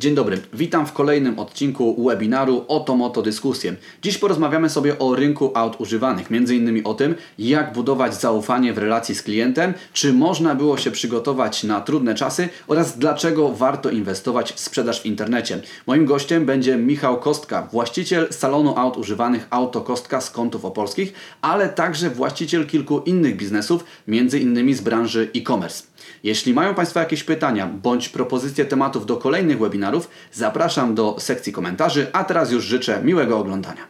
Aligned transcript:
Dzień 0.00 0.14
dobry, 0.14 0.38
witam 0.52 0.86
w 0.86 0.92
kolejnym 0.92 1.38
odcinku 1.38 2.04
webinaru 2.04 2.64
Oto 2.68 2.96
Moto 2.96 3.22
Dyskusje. 3.22 3.74
Dziś 4.02 4.18
porozmawiamy 4.18 4.70
sobie 4.70 4.98
o 4.98 5.14
rynku 5.14 5.50
aut 5.54 5.80
używanych, 5.80 6.30
innymi 6.30 6.84
o 6.84 6.94
tym, 6.94 7.14
jak 7.38 7.72
budować 7.72 8.20
zaufanie 8.20 8.72
w 8.72 8.78
relacji 8.78 9.14
z 9.14 9.22
klientem, 9.22 9.74
czy 9.92 10.12
można 10.12 10.54
było 10.54 10.76
się 10.76 10.90
przygotować 10.90 11.64
na 11.64 11.80
trudne 11.80 12.14
czasy 12.14 12.48
oraz 12.66 12.98
dlaczego 12.98 13.48
warto 13.48 13.90
inwestować 13.90 14.52
w 14.52 14.60
sprzedaż 14.60 15.02
w 15.02 15.06
internecie. 15.06 15.62
Moim 15.86 16.06
gościem 16.06 16.46
będzie 16.46 16.76
Michał 16.76 17.20
Kostka, 17.20 17.68
właściciel 17.72 18.28
salonu 18.30 18.74
aut 18.76 18.96
używanych 18.96 19.46
Auto 19.50 19.80
Kostka 19.80 20.20
z 20.20 20.30
Kątów 20.30 20.64
Opolskich, 20.64 21.12
ale 21.42 21.68
także 21.68 22.10
właściciel 22.10 22.66
kilku 22.66 22.98
innych 22.98 23.36
biznesów, 23.36 23.84
innymi 24.40 24.74
z 24.74 24.80
branży 24.80 25.30
e-commerce. 25.36 25.89
Jeśli 26.22 26.54
mają 26.54 26.74
Państwo 26.74 27.00
jakieś 27.00 27.24
pytania 27.24 27.66
bądź 27.66 28.08
propozycje 28.08 28.64
tematów 28.64 29.06
do 29.06 29.16
kolejnych 29.16 29.58
webinarów, 29.58 30.10
zapraszam 30.32 30.94
do 30.94 31.16
sekcji 31.18 31.52
komentarzy, 31.52 32.06
a 32.12 32.24
teraz 32.24 32.52
już 32.52 32.64
życzę 32.64 33.00
miłego 33.04 33.38
oglądania. 33.38 33.86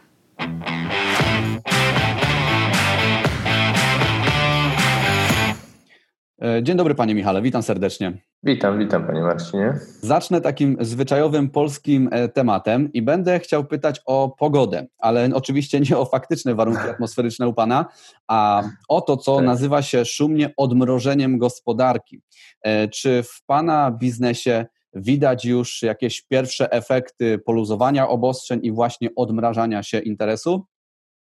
Dzień 6.61 6.77
dobry 6.77 6.95
Panie 6.95 7.15
Michale, 7.15 7.41
witam 7.41 7.63
serdecznie. 7.63 8.13
Witam, 8.43 8.79
witam 8.79 9.07
Panie 9.07 9.21
Marcinie. 9.21 9.73
Zacznę 10.01 10.41
takim 10.41 10.77
zwyczajowym 10.79 11.49
polskim 11.49 12.09
e, 12.11 12.29
tematem 12.29 12.93
i 12.93 13.01
będę 13.01 13.39
chciał 13.39 13.65
pytać 13.65 14.01
o 14.05 14.35
pogodę, 14.39 14.87
ale 14.99 15.29
oczywiście 15.33 15.79
nie 15.79 15.97
o 15.97 16.05
faktyczne 16.05 16.55
warunki 16.55 16.89
atmosferyczne 16.93 17.47
u 17.47 17.53
Pana, 17.53 17.85
a 18.27 18.63
o 18.89 19.01
to, 19.01 19.17
co 19.17 19.35
tak. 19.35 19.45
nazywa 19.45 19.81
się 19.81 20.05
szumnie 20.05 20.53
odmrożeniem 20.57 21.37
gospodarki. 21.37 22.21
E, 22.61 22.87
czy 22.87 23.23
w 23.23 23.45
Pana 23.45 23.91
biznesie 23.91 24.65
widać 24.93 25.45
już 25.45 25.81
jakieś 25.81 26.21
pierwsze 26.21 26.71
efekty 26.71 27.39
poluzowania 27.39 28.07
obostrzeń 28.07 28.59
i 28.63 28.71
właśnie 28.71 29.09
odmrażania 29.15 29.83
się 29.83 29.99
interesu? 29.99 30.65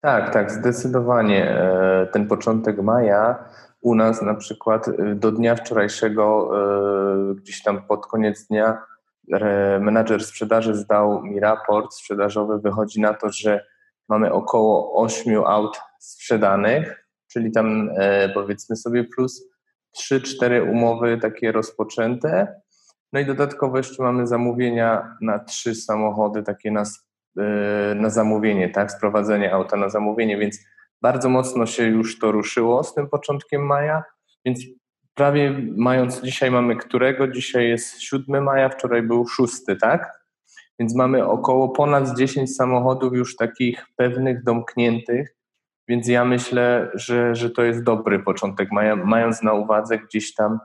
Tak, 0.00 0.32
tak, 0.32 0.50
zdecydowanie. 0.50 1.56
Ten 2.12 2.28
początek 2.28 2.82
maja 2.82 3.44
u 3.80 3.94
nas 3.94 4.22
na 4.22 4.34
przykład 4.34 4.88
y, 4.88 5.14
do 5.14 5.32
dnia 5.32 5.56
wczorajszego, 5.56 6.50
y, 7.30 7.34
gdzieś 7.34 7.62
tam 7.62 7.82
pod 7.86 8.06
koniec 8.06 8.46
dnia, 8.46 8.82
menadżer 9.80 10.24
sprzedaży 10.24 10.74
zdał 10.74 11.22
mi 11.22 11.40
raport 11.40 11.94
sprzedażowy. 11.94 12.58
Wychodzi 12.58 13.00
na 13.00 13.14
to, 13.14 13.28
że 13.32 13.66
mamy 14.08 14.32
około 14.32 15.02
8 15.02 15.44
aut 15.44 15.80
sprzedanych, 15.98 17.06
czyli 17.32 17.52
tam 17.52 17.90
e, 17.96 18.28
powiedzmy 18.28 18.76
sobie 18.76 19.04
plus 19.04 19.48
3-4 19.98 20.70
umowy 20.70 21.18
takie 21.18 21.52
rozpoczęte. 21.52 22.60
No 23.12 23.20
i 23.20 23.26
dodatkowo 23.26 23.76
jeszcze 23.76 24.02
mamy 24.02 24.26
zamówienia 24.26 25.16
na 25.20 25.38
trzy 25.38 25.74
samochody, 25.74 26.42
takie 26.42 26.70
na, 26.70 26.82
e, 27.38 27.94
na 27.94 28.10
zamówienie, 28.10 28.68
tak? 28.68 28.92
Sprowadzenie 28.92 29.52
auta 29.54 29.76
na 29.76 29.88
zamówienie, 29.88 30.38
więc 30.38 30.58
bardzo 31.02 31.28
mocno 31.28 31.66
się 31.66 31.84
już 31.84 32.18
to 32.18 32.32
ruszyło 32.32 32.84
z 32.84 32.94
tym 32.94 33.08
początkiem 33.08 33.66
maja, 33.66 34.02
więc 34.44 34.60
prawie 35.14 35.66
mając, 35.76 36.22
dzisiaj 36.22 36.50
mamy 36.50 36.76
którego? 36.76 37.28
Dzisiaj 37.28 37.68
jest 37.68 38.00
7 38.00 38.44
maja, 38.44 38.68
wczoraj 38.68 39.02
był 39.02 39.28
6, 39.28 39.54
tak? 39.80 40.20
Więc 40.78 40.96
mamy 40.96 41.26
około 41.26 41.68
ponad 41.68 42.18
10 42.18 42.56
samochodów 42.56 43.14
już 43.14 43.36
takich 43.36 43.86
pewnych, 43.96 44.44
domkniętych, 44.44 45.36
więc 45.88 46.08
ja 46.08 46.24
myślę, 46.24 46.90
że, 46.94 47.34
że 47.34 47.50
to 47.50 47.62
jest 47.62 47.82
dobry 47.82 48.18
początek 48.18 48.68
mając 49.04 49.42
na 49.42 49.52
uwadze 49.52 49.98
gdzieś 49.98 50.34
tam 50.34 50.58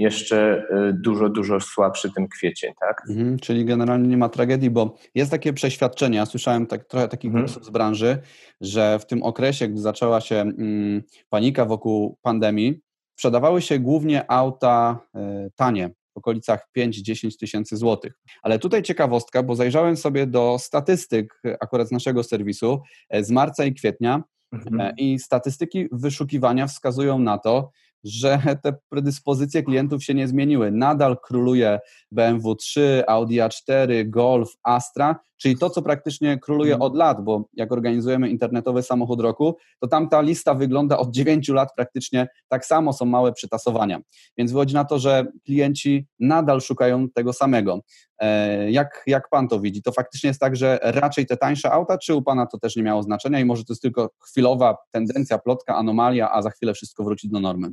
jeszcze 0.00 0.62
y, 0.88 0.92
dużo, 0.92 1.28
dużo 1.28 1.60
słabszy 1.60 2.12
ten 2.12 2.28
kwiecień, 2.28 2.72
tak? 2.80 3.02
Mhm, 3.08 3.38
czyli 3.38 3.64
generalnie 3.64 4.08
nie 4.08 4.16
ma 4.16 4.28
tragedii, 4.28 4.70
bo 4.70 4.96
jest 5.14 5.30
takie 5.30 5.52
przeświadczenie, 5.52 6.16
ja 6.16 6.26
słyszałem 6.26 6.66
tak, 6.66 6.84
trochę 6.84 7.08
takich 7.08 7.28
mhm. 7.28 7.44
głosów 7.44 7.64
z 7.64 7.70
branży, 7.70 8.18
że 8.60 8.98
w 8.98 9.06
tym 9.06 9.22
okresie, 9.22 9.68
gdy 9.68 9.80
zaczęła 9.80 10.20
się 10.20 10.36
mm, 10.36 11.02
panika 11.28 11.64
wokół 11.64 12.18
pandemii, 12.22 12.80
sprzedawały 13.14 13.62
się 13.62 13.78
głównie 13.78 14.30
auta 14.30 15.00
y, 15.16 15.50
tanie, 15.56 15.90
w 16.14 16.18
okolicach 16.18 16.68
5-10 16.78 17.38
tysięcy 17.38 17.76
złotych. 17.76 18.12
Ale 18.42 18.58
tutaj 18.58 18.82
ciekawostka, 18.82 19.42
bo 19.42 19.54
zajrzałem 19.54 19.96
sobie 19.96 20.26
do 20.26 20.56
statystyk 20.58 21.42
akurat 21.60 21.88
z 21.88 21.90
naszego 21.90 22.22
serwisu 22.22 22.82
e, 23.08 23.24
z 23.24 23.30
marca 23.30 23.64
i 23.64 23.74
kwietnia 23.74 24.22
mhm. 24.52 24.80
E, 24.80 24.94
i 24.96 25.18
statystyki 25.18 25.88
wyszukiwania 25.92 26.66
wskazują 26.66 27.18
na 27.18 27.38
to, 27.38 27.70
że 28.04 28.40
te 28.62 28.74
predyspozycje 28.88 29.62
klientów 29.62 30.04
się 30.04 30.14
nie 30.14 30.28
zmieniły. 30.28 30.70
Nadal 30.70 31.16
króluje 31.18 31.80
BMW 32.12 32.54
3, 32.54 33.04
Audi 33.06 33.36
A4, 33.36 34.08
Golf, 34.08 34.48
Astra, 34.62 35.16
czyli 35.42 35.58
to, 35.58 35.70
co 35.70 35.82
praktycznie 35.82 36.38
króluje 36.38 36.74
mhm. 36.74 36.92
od 36.92 36.96
lat, 36.96 37.24
bo 37.24 37.48
jak 37.52 37.72
organizujemy 37.72 38.28
internetowy 38.28 38.82
samochód 38.82 39.20
roku, 39.20 39.56
to 39.80 39.88
tam 39.88 40.08
ta 40.08 40.20
lista 40.20 40.54
wygląda 40.54 40.98
od 40.98 41.10
9 41.10 41.48
lat 41.48 41.68
praktycznie 41.76 42.28
tak 42.48 42.66
samo, 42.66 42.92
są 42.92 43.04
małe 43.04 43.32
przytasowania. 43.32 44.00
Więc 44.38 44.52
wychodzi 44.52 44.74
na 44.74 44.84
to, 44.84 44.98
że 44.98 45.26
klienci 45.44 46.06
nadal 46.20 46.60
szukają 46.60 47.08
tego 47.10 47.32
samego. 47.32 47.80
E, 48.18 48.70
jak, 48.70 49.02
jak 49.06 49.28
pan 49.28 49.48
to 49.48 49.60
widzi? 49.60 49.82
To 49.82 49.92
faktycznie 49.92 50.28
jest 50.28 50.40
tak, 50.40 50.56
że 50.56 50.78
raczej 50.82 51.26
te 51.26 51.36
tańsze 51.36 51.70
auta, 51.72 51.98
czy 51.98 52.14
u 52.14 52.22
pana 52.22 52.46
to 52.46 52.58
też 52.58 52.76
nie 52.76 52.82
miało 52.82 53.02
znaczenia 53.02 53.40
i 53.40 53.44
może 53.44 53.64
to 53.64 53.72
jest 53.72 53.82
tylko 53.82 54.10
chwilowa 54.30 54.76
tendencja, 54.90 55.38
plotka, 55.38 55.76
anomalia, 55.76 56.32
a 56.32 56.42
za 56.42 56.50
chwilę 56.50 56.74
wszystko 56.74 57.04
wróci 57.04 57.30
do 57.30 57.40
normy? 57.40 57.70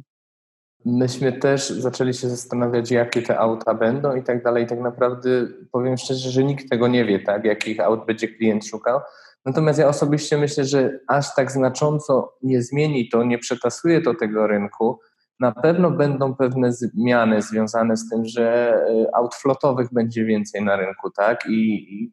Myśmy 0.87 1.33
też 1.33 1.69
zaczęli 1.69 2.13
się 2.13 2.29
zastanawiać, 2.29 2.91
jakie 2.91 3.21
te 3.21 3.39
auta 3.39 3.73
będą 3.73 4.15
i 4.15 4.23
tak 4.23 4.43
dalej. 4.43 4.67
Tak 4.67 4.79
naprawdę 4.79 5.29
powiem 5.71 5.97
szczerze, 5.97 6.29
że 6.29 6.43
nikt 6.43 6.69
tego 6.69 6.87
nie 6.87 7.05
wie, 7.05 7.19
tak, 7.19 7.45
jakich 7.45 7.79
aut 7.79 8.05
będzie 8.05 8.27
klient 8.27 8.65
szukał. 8.65 8.99
Natomiast 9.45 9.79
ja 9.79 9.87
osobiście 9.87 10.37
myślę, 10.37 10.65
że 10.65 10.99
aż 11.07 11.35
tak 11.35 11.51
znacząco 11.51 12.33
nie 12.41 12.61
zmieni 12.61 13.09
to, 13.09 13.23
nie 13.23 13.37
przetasuje 13.37 14.01
to 14.01 14.13
tego 14.13 14.47
rynku. 14.47 14.99
Na 15.39 15.51
pewno 15.51 15.91
będą 15.91 16.35
pewne 16.35 16.73
zmiany 16.73 17.41
związane 17.41 17.97
z 17.97 18.09
tym, 18.09 18.25
że 18.25 18.75
e, 18.75 19.15
aut 19.15 19.35
flotowych 19.35 19.87
będzie 19.93 20.25
więcej 20.25 20.63
na 20.63 20.75
rynku, 20.75 21.11
tak? 21.11 21.45
I, 21.49 21.93
i 21.93 22.11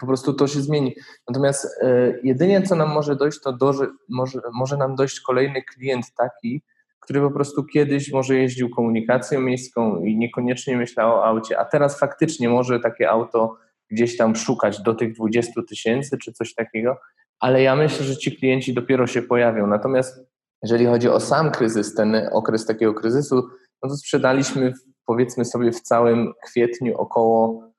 po 0.00 0.06
prostu 0.06 0.34
to 0.34 0.46
się 0.46 0.60
zmieni. 0.60 0.94
Natomiast 1.28 1.82
y, 1.82 2.20
jedynie 2.24 2.62
co 2.62 2.76
nam 2.76 2.92
może 2.92 3.16
dojść, 3.16 3.40
to 3.40 3.52
do, 3.52 3.74
może, 4.08 4.40
może 4.54 4.76
nam 4.76 4.94
dojść 4.94 5.20
kolejny 5.20 5.62
klient 5.62 6.14
taki, 6.16 6.62
który 7.04 7.20
po 7.20 7.30
prostu 7.30 7.64
kiedyś 7.64 8.12
może 8.12 8.36
jeździł 8.36 8.70
komunikacją 8.70 9.40
miejską 9.40 10.04
i 10.04 10.16
niekoniecznie 10.16 10.76
myślał 10.76 11.10
o 11.10 11.24
aucie, 11.24 11.58
a 11.58 11.64
teraz 11.64 11.98
faktycznie 11.98 12.48
może 12.48 12.80
takie 12.80 13.10
auto 13.10 13.56
gdzieś 13.90 14.16
tam 14.16 14.36
szukać 14.36 14.82
do 14.82 14.94
tych 14.94 15.14
20 15.14 15.62
tysięcy 15.68 16.18
czy 16.18 16.32
coś 16.32 16.54
takiego, 16.54 16.96
ale 17.40 17.62
ja 17.62 17.76
myślę, 17.76 18.06
że 18.06 18.16
ci 18.16 18.36
klienci 18.36 18.74
dopiero 18.74 19.06
się 19.06 19.22
pojawią. 19.22 19.66
Natomiast 19.66 20.26
jeżeli 20.62 20.86
chodzi 20.86 21.08
o 21.08 21.20
sam 21.20 21.50
kryzys, 21.50 21.94
ten 21.94 22.28
okres 22.32 22.66
takiego 22.66 22.94
kryzysu, 22.94 23.48
no 23.82 23.88
to 23.88 23.96
sprzedaliśmy 23.96 24.72
powiedzmy 25.06 25.44
sobie 25.44 25.72
w 25.72 25.80
całym 25.80 26.32
kwietniu 26.46 26.96
około 26.96 27.70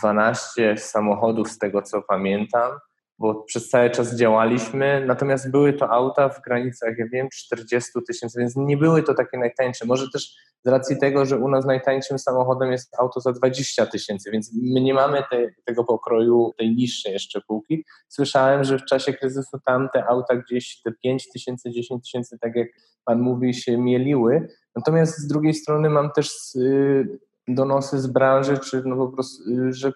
12 0.00 0.70
e, 0.70 0.76
samochodów 0.76 1.50
z 1.50 1.58
tego 1.58 1.82
co 1.82 2.02
pamiętam 2.02 2.70
bo 3.20 3.34
przez 3.34 3.68
cały 3.68 3.90
czas 3.90 4.16
działaliśmy, 4.16 5.04
natomiast 5.06 5.50
były 5.50 5.72
to 5.72 5.90
auta 5.90 6.28
w 6.28 6.42
granicach, 6.42 6.98
ja 6.98 7.06
wiem, 7.12 7.28
40 7.32 7.90
tysięcy, 8.06 8.40
więc 8.40 8.56
nie 8.56 8.76
były 8.76 9.02
to 9.02 9.14
takie 9.14 9.38
najtańsze. 9.38 9.86
Może 9.86 10.10
też 10.10 10.34
z 10.64 10.68
racji 10.68 10.98
tego, 10.98 11.26
że 11.26 11.38
u 11.38 11.48
nas 11.48 11.64
najtańszym 11.64 12.18
samochodem 12.18 12.72
jest 12.72 12.94
auto 12.98 13.20
za 13.20 13.32
20 13.32 13.86
tysięcy, 13.86 14.30
więc 14.30 14.50
my 14.62 14.80
nie 14.80 14.94
mamy 14.94 15.22
te, 15.30 15.48
tego 15.64 15.84
pokroju 15.84 16.52
tej 16.58 16.74
niższej 16.74 17.12
jeszcze 17.12 17.40
półki. 17.40 17.84
Słyszałem, 18.08 18.64
że 18.64 18.78
w 18.78 18.84
czasie 18.84 19.12
kryzysu 19.12 19.58
tam 19.66 19.88
te 19.94 20.04
auta 20.06 20.36
gdzieś 20.36 20.82
te 20.82 20.92
5 20.92 21.30
tysięcy, 21.32 21.70
10 21.70 22.04
tysięcy, 22.04 22.38
tak 22.40 22.56
jak 22.56 22.68
Pan 23.04 23.20
mówi, 23.20 23.54
się 23.54 23.78
mieliły. 23.78 24.48
Natomiast 24.76 25.18
z 25.18 25.26
drugiej 25.26 25.54
strony 25.54 25.90
mam 25.90 26.10
też 26.12 26.54
y, 26.54 27.18
donosy 27.48 27.98
z 27.98 28.06
branży, 28.06 28.58
czy 28.58 28.82
no 28.86 28.96
po 28.96 29.08
prostu, 29.08 29.50
y, 29.50 29.72
że 29.72 29.92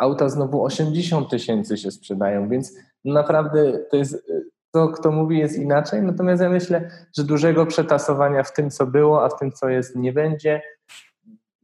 auta 0.00 0.28
znowu 0.28 0.64
80 0.64 1.30
tysięcy 1.30 1.76
się 1.76 1.90
sprzedają, 1.90 2.48
więc 2.48 2.78
naprawdę 3.04 3.78
to 3.90 3.96
jest, 3.96 4.26
to 4.70 4.88
kto 4.88 5.12
mówi 5.12 5.38
jest 5.38 5.58
inaczej, 5.58 6.02
natomiast 6.02 6.42
ja 6.42 6.48
myślę, 6.48 6.90
że 7.16 7.24
dużego 7.24 7.66
przetasowania 7.66 8.42
w 8.42 8.52
tym, 8.52 8.70
co 8.70 8.86
było, 8.86 9.24
a 9.24 9.28
w 9.28 9.38
tym, 9.38 9.52
co 9.52 9.68
jest, 9.68 9.96
nie 9.96 10.12
będzie. 10.12 10.62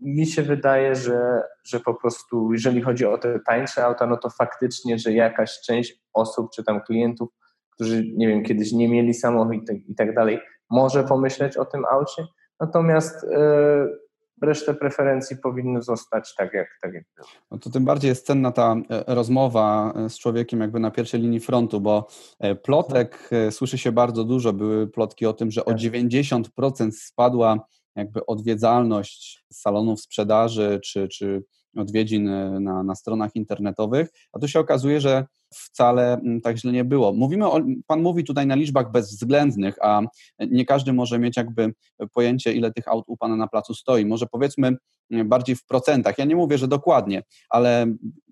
Mi 0.01 0.27
się 0.27 0.43
wydaje, 0.43 0.95
że, 0.95 1.43
że 1.65 1.81
po 1.81 1.95
prostu, 1.95 2.53
jeżeli 2.53 2.83
chodzi 2.83 3.07
o 3.07 3.19
te 3.19 3.41
tańsze 3.41 3.85
auta, 3.85 4.07
no 4.07 4.17
to 4.17 4.31
faktycznie, 4.31 4.99
że 4.99 5.13
jakaś 5.13 5.61
część 5.61 6.01
osób, 6.13 6.51
czy 6.51 6.65
tam 6.65 6.81
klientów, 6.81 7.29
którzy, 7.71 8.05
nie 8.17 8.29
wiem, 8.29 8.43
kiedyś 8.43 8.73
nie 8.73 8.89
mieli 8.89 9.15
samochodu 9.15 9.53
i 9.53 9.65
tak, 9.65 9.77
i 9.77 9.95
tak 9.95 10.15
dalej, 10.15 10.41
może 10.71 11.05
pomyśleć 11.05 11.57
o 11.57 11.65
tym 11.65 11.85
aucie, 11.85 12.27
natomiast 12.61 13.23
yy, 13.23 14.06
resztę 14.43 14.75
preferencji 14.75 15.37
powinny 15.37 15.83
zostać 15.83 16.35
tak 16.35 16.53
jak, 16.53 16.69
tak 16.83 16.95
jak 16.95 17.05
było. 17.17 17.29
No 17.51 17.59
to 17.59 17.71
tym 17.71 17.85
bardziej 17.85 18.09
jest 18.09 18.27
cenna 18.27 18.53
ta 18.53 18.77
e, 18.91 19.15
rozmowa 19.15 19.93
e, 19.97 20.11
z 20.11 20.19
człowiekiem 20.19 20.61
jakby 20.61 20.81
na 20.81 20.91
pierwszej 20.91 21.21
linii 21.21 21.41
frontu, 21.41 21.81
bo 21.81 22.09
e, 22.39 22.55
plotek 22.55 23.31
słyszy 23.51 23.79
się 23.79 23.93
bardzo 23.93 24.25
dużo. 24.25 24.53
Były 24.53 24.89
plotki 24.89 25.27
o 25.27 25.33
tym, 25.33 25.51
że 25.51 25.65
o 25.65 25.71
90% 25.71 26.79
tak. 26.79 26.95
spadła 26.95 27.67
jakby 27.97 28.27
odwiedzalność 28.27 29.45
salonów 29.53 30.01
sprzedaży 30.01 30.81
czy, 30.85 31.09
czy 31.09 31.45
odwiedzin 31.77 32.29
e, 32.29 32.61
na, 32.61 32.83
na 32.83 32.95
stronach 32.95 33.37
internetowych, 33.37 34.09
a 34.33 34.39
tu 34.39 34.49
się 34.49 34.61
okazuje, 34.61 35.01
że 35.01 35.25
wcale 35.55 36.21
tak 36.43 36.59
źle 36.59 36.73
nie 36.73 36.85
było. 36.85 37.13
Mówimy 37.13 37.47
o, 37.47 37.61
pan 37.87 38.03
mówi 38.03 38.25
tutaj 38.25 38.47
na 38.47 38.55
liczbach 38.55 38.91
bezwzględnych, 38.91 39.77
a 39.83 40.03
nie 40.39 40.65
każdy 40.65 40.93
może 40.93 41.19
mieć 41.19 41.37
jakby 41.37 41.73
pojęcie, 42.13 42.53
ile 42.53 42.73
tych 42.73 42.89
aut 42.89 43.05
u 43.09 43.17
pana 43.17 43.37
na 43.37 43.49
placu 43.49 43.75
stoi. 43.75 44.07
Może 44.07 44.27
powiedzmy 44.27 44.77
bardziej 45.25 45.57
w 45.57 45.67
procentach. 45.67 46.19
Ja 46.19 46.25
nie 46.25 46.37
mówię, 46.37 46.59
że 46.59 46.69
dokładnie, 46.69 47.23
ale 47.51 47.87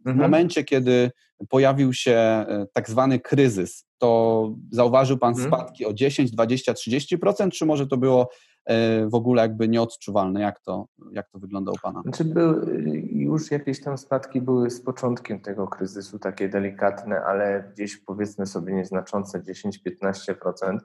w 0.04 0.08
mhm. 0.08 0.16
momencie, 0.16 0.64
kiedy 0.64 1.10
pojawił 1.48 1.92
się 1.92 2.12
e, 2.12 2.66
tak 2.72 2.90
zwany 2.90 3.20
kryzys, 3.20 3.86
to 3.98 4.50
zauważył 4.70 5.18
pan 5.18 5.34
mhm. 5.34 5.48
spadki 5.48 5.86
o 5.86 5.92
10, 5.92 6.30
20, 6.30 6.72
30%, 6.72 7.50
czy 7.50 7.66
może 7.66 7.86
to 7.86 7.96
było 7.96 8.28
w 9.06 9.14
ogóle 9.14 9.42
jakby 9.42 9.68
nieodczuwalne. 9.68 10.40
Jak 10.40 10.60
to, 10.60 10.86
jak 11.12 11.28
to 11.30 11.38
wygląda 11.38 11.72
u 11.72 11.74
Pana? 11.82 12.02
Znaczy 12.02 12.24
był, 12.24 12.68
już 13.12 13.50
jakieś 13.50 13.80
tam 13.80 13.98
spadki 13.98 14.40
były 14.40 14.70
z 14.70 14.80
początkiem 14.80 15.40
tego 15.40 15.68
kryzysu, 15.68 16.18
takie 16.18 16.48
delikatne, 16.48 17.20
ale 17.20 17.70
gdzieś 17.72 17.96
powiedzmy 17.96 18.46
sobie 18.46 18.74
nieznaczące 18.74 19.40
10-15%. 19.40 20.78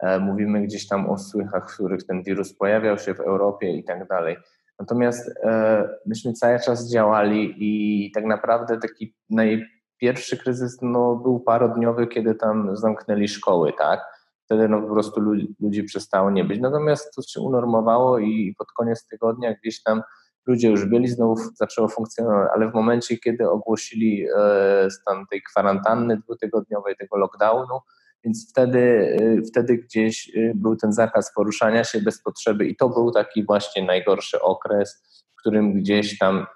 E, 0.00 0.18
mówimy 0.18 0.62
gdzieś 0.62 0.88
tam 0.88 1.10
o 1.10 1.18
słychach, 1.18 1.70
w 1.70 1.74
których 1.74 2.06
ten 2.06 2.22
wirus 2.22 2.54
pojawiał 2.54 2.98
się 2.98 3.14
w 3.14 3.20
Europie 3.20 3.76
i 3.76 3.84
tak 3.84 4.08
dalej. 4.08 4.36
Natomiast 4.78 5.30
e, 5.42 5.88
myśmy 6.06 6.32
cały 6.32 6.60
czas 6.60 6.90
działali 6.90 7.54
i 7.58 8.10
tak 8.12 8.24
naprawdę 8.24 8.78
taki 8.78 9.16
najpierwszy 9.30 10.38
kryzys 10.38 10.78
no, 10.82 11.16
był 11.16 11.40
parodniowy, 11.40 12.06
kiedy 12.06 12.34
tam 12.34 12.76
zamknęli 12.76 13.28
szkoły, 13.28 13.72
tak? 13.78 14.00
Wtedy 14.44 14.68
no 14.68 14.82
po 14.82 14.88
prostu 14.88 15.20
ludzi, 15.20 15.54
ludzi 15.60 15.84
przestało 15.84 16.30
nie 16.30 16.44
być. 16.44 16.60
Natomiast 16.60 17.14
to 17.14 17.22
się 17.22 17.40
unormowało 17.40 18.18
i 18.18 18.54
pod 18.58 18.72
koniec 18.72 19.06
tygodnia 19.06 19.54
gdzieś 19.62 19.82
tam 19.82 20.02
ludzie 20.46 20.68
już 20.68 20.84
byli, 20.84 21.08
znowu 21.08 21.36
zaczęło 21.54 21.88
funkcjonować, 21.88 22.50
ale 22.54 22.70
w 22.70 22.74
momencie, 22.74 23.18
kiedy 23.18 23.50
ogłosili 23.50 24.26
e, 24.36 24.90
stan 24.90 25.26
tej 25.30 25.42
kwarantanny 25.42 26.16
dwutygodniowej, 26.16 26.96
tego 26.96 27.16
lockdownu, 27.16 27.78
więc 28.24 28.50
wtedy, 28.50 29.16
e, 29.20 29.42
wtedy 29.42 29.78
gdzieś 29.78 30.36
e, 30.36 30.52
był 30.54 30.76
ten 30.76 30.92
zakaz 30.92 31.32
poruszania 31.34 31.84
się 31.84 32.00
bez 32.00 32.22
potrzeby 32.22 32.66
i 32.66 32.76
to 32.76 32.88
był 32.88 33.10
taki 33.10 33.44
właśnie 33.44 33.84
najgorszy 33.84 34.40
okres, 34.42 35.02
w 35.32 35.40
którym 35.40 35.72
gdzieś 35.72 36.18
tam 36.18 36.46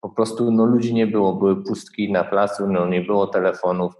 po 0.00 0.10
prostu 0.10 0.50
no, 0.50 0.66
ludzi 0.66 0.94
nie 0.94 1.06
było, 1.06 1.32
były 1.32 1.64
pustki 1.64 2.12
na 2.12 2.24
placu, 2.24 2.66
no, 2.66 2.86
nie 2.86 3.00
było 3.00 3.26
telefonów, 3.26 3.94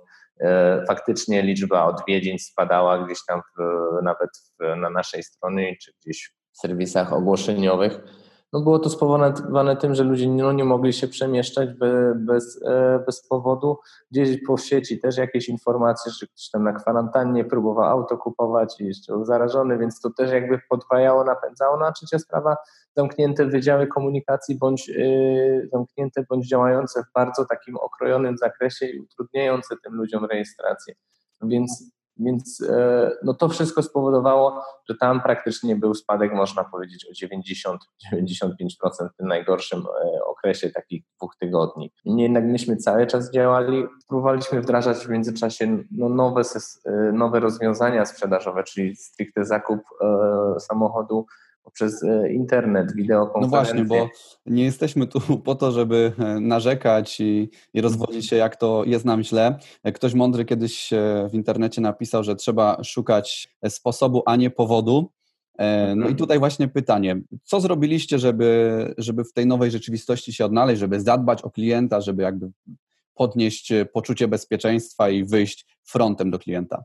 faktycznie 0.88 1.42
liczba 1.42 1.84
odwiedzin 1.84 2.38
spadała 2.38 3.04
gdzieś 3.06 3.18
tam 3.28 3.40
w, 3.40 3.62
nawet 4.02 4.30
w, 4.60 4.76
na 4.76 4.90
naszej 4.90 5.22
stronie 5.22 5.76
czy 5.82 5.92
gdzieś 6.02 6.34
w 6.52 6.58
serwisach 6.58 7.12
ogłoszeniowych. 7.12 8.00
No 8.52 8.60
było 8.60 8.78
to 8.78 8.90
spowodowane 8.90 9.76
tym, 9.76 9.94
że 9.94 10.04
ludzie 10.04 10.28
no, 10.28 10.52
nie 10.52 10.64
mogli 10.64 10.92
się 10.92 11.08
przemieszczać 11.08 11.68
bez, 12.14 12.62
e, 12.66 13.02
bez 13.06 13.28
powodu. 13.28 13.78
Gdzieś 14.10 14.44
po 14.46 14.56
sieci 14.56 15.00
też 15.00 15.16
jakieś 15.16 15.48
informacje, 15.48 16.12
że 16.12 16.26
ktoś 16.26 16.50
tam 16.50 16.64
na 16.64 16.72
kwarantannie 16.72 17.44
próbował 17.44 17.84
auto 17.84 18.18
kupować 18.18 18.80
i 18.80 18.84
jeszcze 18.84 19.12
był 19.12 19.24
zarażony, 19.24 19.78
więc 19.78 20.00
to 20.00 20.10
też 20.10 20.32
jakby 20.32 20.60
podwajało, 20.68 21.24
napędzało. 21.24 21.76
No 21.76 21.86
a 21.86 21.92
trzecia 21.92 22.18
sprawa, 22.18 22.56
zamknięte 22.96 23.46
wydziały 23.46 23.86
komunikacji 23.86 24.58
bądź 24.58 24.88
yy, 24.88 25.68
zamknięte 25.72 26.24
bądź 26.28 26.48
działające 26.48 27.02
w 27.02 27.12
bardzo 27.14 27.44
takim 27.44 27.76
okrojonym 27.76 28.38
zakresie 28.38 28.86
i 28.86 29.00
utrudniające 29.00 29.76
tym 29.84 29.94
ludziom 29.94 30.24
rejestrację. 30.24 30.94
Więc 31.42 31.92
więc 32.18 32.60
e, 32.68 33.10
no 33.24 33.34
to 33.34 33.48
wszystko 33.48 33.82
spowodowało, 33.82 34.62
że 34.88 34.94
tam 35.00 35.22
praktycznie 35.22 35.76
był 35.76 35.94
spadek, 35.94 36.32
można 36.34 36.64
powiedzieć, 36.64 37.06
o 37.06 37.26
90-95% 37.26 39.08
w 39.14 39.16
tym 39.16 39.28
najgorszym 39.28 39.80
e, 39.80 40.24
okresie 40.24 40.70
takich 40.70 41.04
dwóch 41.16 41.36
tygodni. 41.36 41.92
Niemniej 42.04 42.24
jednak 42.24 42.44
myśmy 42.44 42.76
cały 42.76 43.06
czas 43.06 43.30
działali, 43.30 43.84
próbowaliśmy 44.08 44.60
wdrażać 44.60 44.98
w 44.98 45.08
międzyczasie 45.08 45.78
no 45.90 46.08
nowe, 46.08 46.42
e, 46.84 46.90
nowe 47.12 47.40
rozwiązania 47.40 48.04
sprzedażowe, 48.04 48.64
czyli 48.64 48.96
stricte 48.96 49.44
zakup 49.44 49.80
samochodu 50.58 51.26
poprzez 51.62 52.02
e, 52.02 52.32
internet, 52.32 52.92
wideokonferencje. 52.94 53.74
No 53.74 53.84
właśnie, 53.84 53.84
bo 53.84 54.08
nie 54.46 54.64
jesteśmy 54.64 55.06
tu 55.06 55.20
po 55.44 55.54
to, 55.54 55.72
żeby 55.72 56.12
e, 56.18 56.40
narzekać 56.40 57.20
i, 57.20 57.50
i 57.74 57.80
rozwodzić 57.80 58.28
się, 58.28 58.36
jak 58.36 58.56
to 58.56 58.84
jest 58.86 59.04
nam 59.04 59.22
źle. 59.22 59.58
Ktoś 59.94 60.14
mądry 60.14 60.44
kiedyś 60.44 60.90
w 61.30 61.34
internecie 61.34 61.80
napisał, 61.80 62.24
że 62.24 62.36
trzeba 62.36 62.84
szukać 62.84 63.56
sposobu, 63.68 64.22
a 64.26 64.36
nie 64.36 64.50
powodu. 64.50 65.10
E, 65.58 65.94
no 65.96 66.08
i 66.08 66.16
tutaj 66.16 66.38
właśnie 66.38 66.68
pytanie, 66.68 67.20
co 67.42 67.60
zrobiliście, 67.60 68.18
żeby, 68.18 68.94
żeby 68.98 69.24
w 69.24 69.32
tej 69.32 69.46
nowej 69.46 69.70
rzeczywistości 69.70 70.32
się 70.32 70.44
odnaleźć, 70.44 70.80
żeby 70.80 71.00
zadbać 71.00 71.42
o 71.42 71.50
klienta, 71.50 72.00
żeby 72.00 72.22
jakby 72.22 72.50
podnieść 73.14 73.72
poczucie 73.92 74.28
bezpieczeństwa 74.28 75.10
i 75.10 75.24
wyjść 75.24 75.66
frontem 75.84 76.30
do 76.30 76.38
klienta? 76.38 76.84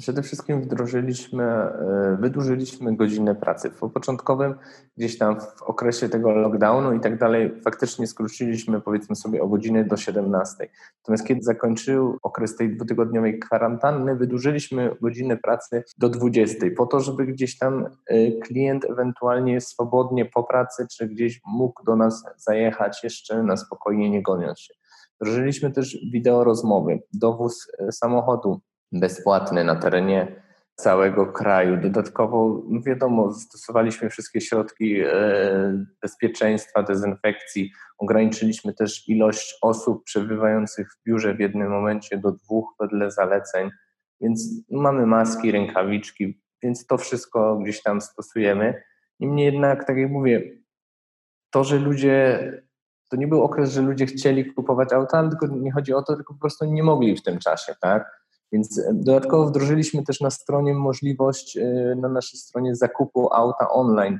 Przede 0.00 0.22
wszystkim 0.22 0.62
wdrożyliśmy, 0.62 1.44
e, 1.44 2.16
wydłużyliśmy 2.20 2.96
godzinę 2.96 3.34
pracy. 3.34 3.70
W 3.70 3.90
początkowym, 3.90 4.54
gdzieś 4.96 5.18
tam 5.18 5.40
w 5.40 5.62
okresie 5.62 6.08
tego 6.08 6.32
lockdownu 6.32 6.92
i 6.92 7.00
tak 7.00 7.18
dalej, 7.18 7.60
faktycznie 7.64 8.06
skróciliśmy 8.06 8.80
powiedzmy 8.80 9.16
sobie 9.16 9.42
o 9.42 9.48
godzinę 9.48 9.84
do 9.84 9.96
17. 9.96 10.68
Natomiast 11.02 11.26
kiedy 11.26 11.42
zakończył 11.42 12.18
okres 12.22 12.56
tej 12.56 12.76
dwutygodniowej 12.76 13.38
kwarantanny, 13.38 14.16
wydłużyliśmy 14.16 14.96
godzinę 15.00 15.36
pracy 15.36 15.84
do 15.98 16.08
20, 16.08 16.66
po 16.76 16.86
to, 16.86 17.00
żeby 17.00 17.26
gdzieś 17.26 17.58
tam 17.58 17.86
e, 18.06 18.32
klient 18.32 18.84
ewentualnie 18.84 19.60
swobodnie 19.60 20.24
po 20.24 20.44
pracy, 20.44 20.86
czy 20.90 21.08
gdzieś 21.08 21.40
mógł 21.46 21.84
do 21.84 21.96
nas 21.96 22.24
zajechać 22.36 23.04
jeszcze 23.04 23.42
na 23.42 23.56
spokojnie, 23.56 24.10
nie 24.10 24.22
goniąc 24.22 24.60
się. 24.60 24.74
Wdrożyliśmy 25.20 25.70
też 25.70 25.98
wideo 26.12 26.44
rozmowy, 26.44 27.02
dowóz 27.12 27.66
e, 27.78 27.92
samochodu 27.92 28.60
bezpłatny 28.92 29.64
na 29.64 29.76
terenie 29.76 30.42
całego 30.76 31.26
kraju. 31.26 31.76
Dodatkowo, 31.76 32.62
no 32.68 32.80
wiadomo, 32.82 33.34
stosowaliśmy 33.34 34.10
wszystkie 34.10 34.40
środki 34.40 35.00
e, 35.00 35.84
bezpieczeństwa, 36.02 36.82
dezynfekcji. 36.82 37.72
Ograniczyliśmy 37.98 38.74
też 38.74 39.08
ilość 39.08 39.58
osób 39.62 40.04
przebywających 40.04 40.88
w 40.92 41.04
biurze 41.06 41.34
w 41.34 41.40
jednym 41.40 41.70
momencie 41.70 42.18
do 42.18 42.32
dwóch 42.32 42.74
wedle 42.80 43.10
zaleceń, 43.10 43.70
więc 44.20 44.64
mamy 44.70 45.06
maski, 45.06 45.52
rękawiczki, 45.52 46.42
więc 46.62 46.86
to 46.86 46.98
wszystko 46.98 47.56
gdzieś 47.56 47.82
tam 47.82 48.00
stosujemy. 48.00 48.82
Niemniej 49.20 49.46
jednak, 49.46 49.84
tak 49.84 49.96
jak 49.96 50.10
mówię, 50.10 50.42
to, 51.50 51.64
że 51.64 51.78
ludzie, 51.78 52.52
to 53.10 53.16
nie 53.16 53.28
był 53.28 53.42
okres, 53.42 53.72
że 53.72 53.82
ludzie 53.82 54.06
chcieli 54.06 54.54
kupować 54.54 54.92
auta, 54.92 55.28
tylko 55.28 55.46
nie 55.46 55.72
chodzi 55.72 55.94
o 55.94 56.02
to, 56.02 56.16
tylko 56.16 56.34
po 56.34 56.40
prostu 56.40 56.64
nie 56.64 56.82
mogli 56.82 57.16
w 57.16 57.22
tym 57.22 57.38
czasie, 57.38 57.74
tak? 57.80 58.25
Więc 58.52 58.78
e, 58.78 58.94
dodatkowo 58.94 59.46
wdrożyliśmy 59.46 60.02
też 60.02 60.20
na 60.20 60.30
stronie 60.30 60.74
możliwość, 60.74 61.56
e, 61.56 61.94
na 62.00 62.08
naszej 62.08 62.40
stronie 62.40 62.76
zakupu 62.76 63.34
auta 63.34 63.68
online, 63.70 64.18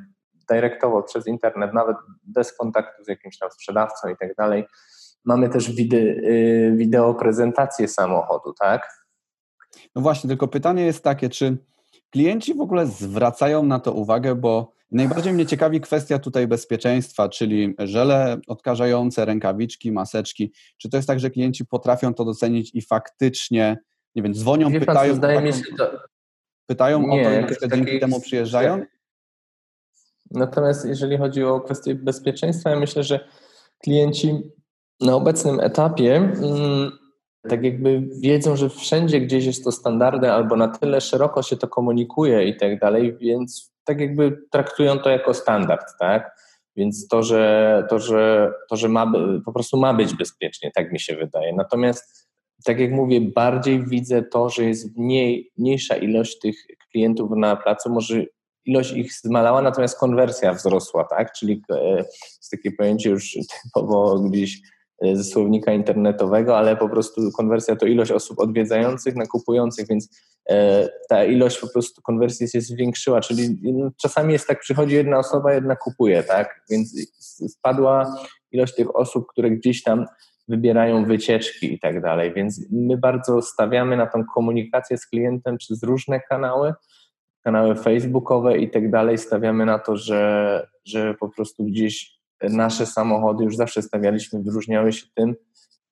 dyrektowo 0.49 1.03
przez 1.03 1.27
internet, 1.27 1.75
nawet 1.75 1.97
bez 2.23 2.57
kontaktu 2.57 3.05
z 3.05 3.09
jakimś 3.09 3.39
tam 3.39 3.51
sprzedawcą 3.51 4.09
i 4.09 4.17
tak 4.17 4.35
dalej. 4.35 4.65
Mamy 5.25 5.49
też 5.49 5.69
e, 5.69 5.73
wideo 6.73 7.15
prezentację 7.15 7.89
samochodu, 7.89 8.53
tak? 8.61 9.07
No 9.95 10.03
właśnie, 10.03 10.29
tylko 10.29 10.49
pytanie 10.49 10.85
jest 10.85 11.05
takie, 11.05 11.29
czy 11.29 11.59
klienci 12.11 12.55
w 12.55 12.61
ogóle 12.61 12.87
zwracają 12.87 13.63
na 13.63 13.81
to 13.81 13.93
uwagę, 13.93 14.35
bo 14.35 14.73
najbardziej 14.91 15.33
mnie 15.33 15.47
ciekawi 15.47 15.81
kwestia 15.81 16.19
tutaj 16.19 16.47
bezpieczeństwa, 16.47 17.29
czyli 17.29 17.75
żele 17.79 18.39
odkażające, 18.47 19.25
rękawiczki, 19.25 19.93
maseczki. 19.93 20.53
Czy 20.79 20.91
to 20.91 20.97
jest 20.97 21.09
tak, 21.09 21.21
że 21.21 21.31
klienci 21.31 21.67
potrafią 21.67 22.15
to 22.15 22.25
docenić 22.25 22.75
i 22.75 22.83
faktycznie 22.83 23.79
nie 24.17 24.23
wiem, 24.23 24.35
dzwonią, 24.35 24.71
Wie 24.71 24.81
pytają, 24.81 25.11
pan, 25.11 25.17
zdaje 25.17 25.41
mi 25.41 25.53
się, 25.53 25.63
to... 25.79 25.91
pytają 26.67 27.01
nie, 27.01 27.21
o 27.21 27.25
to, 27.25 27.31
jak 27.31 27.61
dzięki 27.61 27.69
takiej... 27.69 28.01
temu 28.01 28.21
przyjeżdżają? 28.21 28.83
Natomiast 30.31 30.85
jeżeli 30.85 31.19
chodzi 31.19 31.45
o 31.45 31.61
kwestię 31.61 31.95
bezpieczeństwa, 31.95 32.71
ja 32.71 32.77
myślę, 32.77 33.03
że 33.03 33.29
klienci 33.83 34.53
na 35.01 35.15
obecnym 35.15 35.61
etapie 35.61 36.17
mm, 36.17 36.91
tak 37.49 37.65
jakby 37.65 38.03
wiedzą, 38.21 38.57
że 38.57 38.69
wszędzie 38.69 39.21
gdzieś 39.21 39.45
jest 39.45 39.65
to 39.65 39.73
standardem 39.73 40.31
albo 40.31 40.57
na 40.57 40.69
tyle 40.69 41.01
szeroko 41.01 41.43
się 41.43 41.57
to 41.57 41.69
komunikuje 41.69 42.49
i 42.49 42.57
tak 42.57 42.79
dalej, 42.79 43.17
więc 43.19 43.73
tak 43.85 44.01
jakby 44.01 44.43
traktują 44.51 44.99
to 44.99 45.11
jako 45.11 45.35
standard, 45.35 45.87
tak? 45.99 46.37
Więc 46.77 47.09
to, 47.09 47.23
że, 47.23 47.85
to, 47.91 47.99
że, 47.99 48.53
to, 48.69 48.77
że 48.77 48.89
ma, 48.89 49.13
po 49.45 49.53
prostu 49.53 49.77
ma 49.77 49.95
być 49.95 50.15
bezpiecznie, 50.15 50.71
tak 50.75 50.93
mi 50.93 51.01
się 51.01 51.17
wydaje. 51.17 51.53
Natomiast 51.55 52.26
tak 52.65 52.81
jak 52.81 52.93
mówię, 52.93 53.21
bardziej 53.21 53.87
widzę 53.87 54.23
to, 54.23 54.51
że 54.51 54.65
jest 54.65 54.97
mniej, 54.97 55.53
mniejsza 55.59 55.97
ilość 55.97 56.39
tych 56.39 56.57
klientów 56.93 57.31
na 57.37 57.57
placu, 57.57 57.91
może 57.91 58.25
ilość 58.65 58.93
ich 58.93 59.13
zmalała, 59.13 59.63
natomiast 59.63 59.99
konwersja 59.99 60.53
wzrosła, 60.53 61.05
tak? 61.05 61.33
Czyli 61.33 61.63
e, 61.71 61.97
jest 61.97 62.51
takie 62.51 62.73
pojęcie 62.73 63.11
już 63.11 63.39
typowo 63.63 64.19
gdzieś 64.19 64.61
ze 65.13 65.25
słownika 65.25 65.73
internetowego, 65.73 66.59
ale 66.59 66.77
po 66.77 66.89
prostu 66.89 67.31
konwersja 67.33 67.77
to 67.77 67.87
ilość 67.87 68.11
osób 68.11 68.39
odwiedzających, 68.39 69.17
nakupujących, 69.17 69.89
więc 69.89 70.09
ta 71.09 71.25
ilość 71.25 71.59
po 71.59 71.69
prostu 71.69 72.03
konwersji 72.03 72.49
się 72.49 72.61
zwiększyła, 72.61 73.21
czyli 73.21 73.59
no, 73.63 73.91
czasami 74.03 74.33
jest 74.33 74.47
tak, 74.47 74.61
przychodzi 74.61 74.95
jedna 74.95 75.19
osoba, 75.19 75.53
jedna 75.53 75.77
kupuje, 75.77 76.23
tak, 76.23 76.61
więc 76.71 76.95
spadła 77.49 78.17
ilość 78.53 78.75
tych 78.75 78.97
osób, 78.97 79.27
które 79.27 79.51
gdzieś 79.51 79.83
tam 79.83 80.05
wybierają 80.49 81.05
wycieczki 81.05 81.75
i 81.75 81.79
tak 81.79 82.03
dalej, 82.03 82.33
więc 82.35 82.67
my 82.71 82.99
bardzo 82.99 83.43
stawiamy 83.43 83.97
na 83.97 84.07
tą 84.07 84.25
komunikację 84.35 84.99
z 84.99 85.07
klientem 85.07 85.57
przez 85.57 85.83
różne 85.83 86.21
kanały, 86.21 86.75
kanały 87.45 87.75
facebookowe 87.75 88.59
i 88.59 88.71
tak 88.71 88.91
dalej, 88.91 89.19
stawiamy 89.19 89.67
na 89.67 89.79
to, 89.79 89.97
że, 89.97 90.67
że 90.85 91.15
po 91.15 91.29
prostu 91.29 91.65
gdzieś 91.65 92.17
nasze 92.43 92.87
samochody 92.87 93.45
już 93.45 93.57
zawsze 93.57 93.83
stawialiśmy, 93.83 94.43
wyróżniały 94.43 94.93
się 94.93 95.07
tym, 95.15 95.35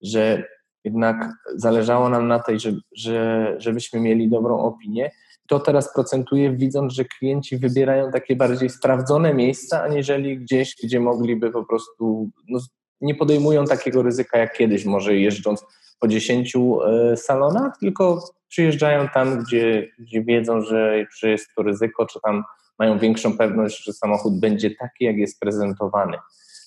że 0.02 0.44
jednak 0.84 1.32
zależało 1.56 2.08
nam 2.08 2.28
na 2.28 2.38
tej, 2.38 2.61
że, 2.61 2.73
że, 2.96 3.54
żebyśmy 3.58 4.00
mieli 4.00 4.30
dobrą 4.30 4.58
opinię. 4.58 5.11
To 5.49 5.61
teraz 5.61 5.94
procentuje, 5.94 6.56
widząc, 6.56 6.92
że 6.92 7.04
klienci 7.04 7.56
wybierają 7.56 8.12
takie 8.12 8.37
bardziej 8.37 8.70
sprawdzone 8.70 9.34
miejsca, 9.34 9.82
aniżeli 9.82 10.38
gdzieś, 10.38 10.76
gdzie 10.84 11.00
mogliby 11.00 11.50
po 11.50 11.64
prostu 11.64 12.30
no, 12.49 12.58
nie 13.04 13.14
podejmują 13.14 13.64
takiego 13.64 14.02
ryzyka 14.02 14.38
jak 14.38 14.56
kiedyś, 14.56 14.84
może 14.84 15.16
jeżdżąc 15.16 15.64
po 16.00 16.08
10 16.08 16.56
e, 16.56 17.16
salonach, 17.16 17.78
tylko 17.80 18.25
przyjeżdżają 18.49 19.08
tam, 19.14 19.42
gdzie, 19.42 19.88
gdzie 19.99 20.23
wiedzą, 20.23 20.62
że, 20.62 21.06
że 21.18 21.30
jest 21.30 21.49
to 21.56 21.62
ryzyko, 21.62 22.06
czy 22.06 22.20
tam 22.20 22.44
mają 22.78 22.99
większą 22.99 23.37
pewność, 23.37 23.84
że 23.84 23.92
samochód 23.92 24.40
będzie 24.40 24.70
taki, 24.70 25.04
jak 25.04 25.16
jest 25.16 25.40
prezentowany. 25.40 26.16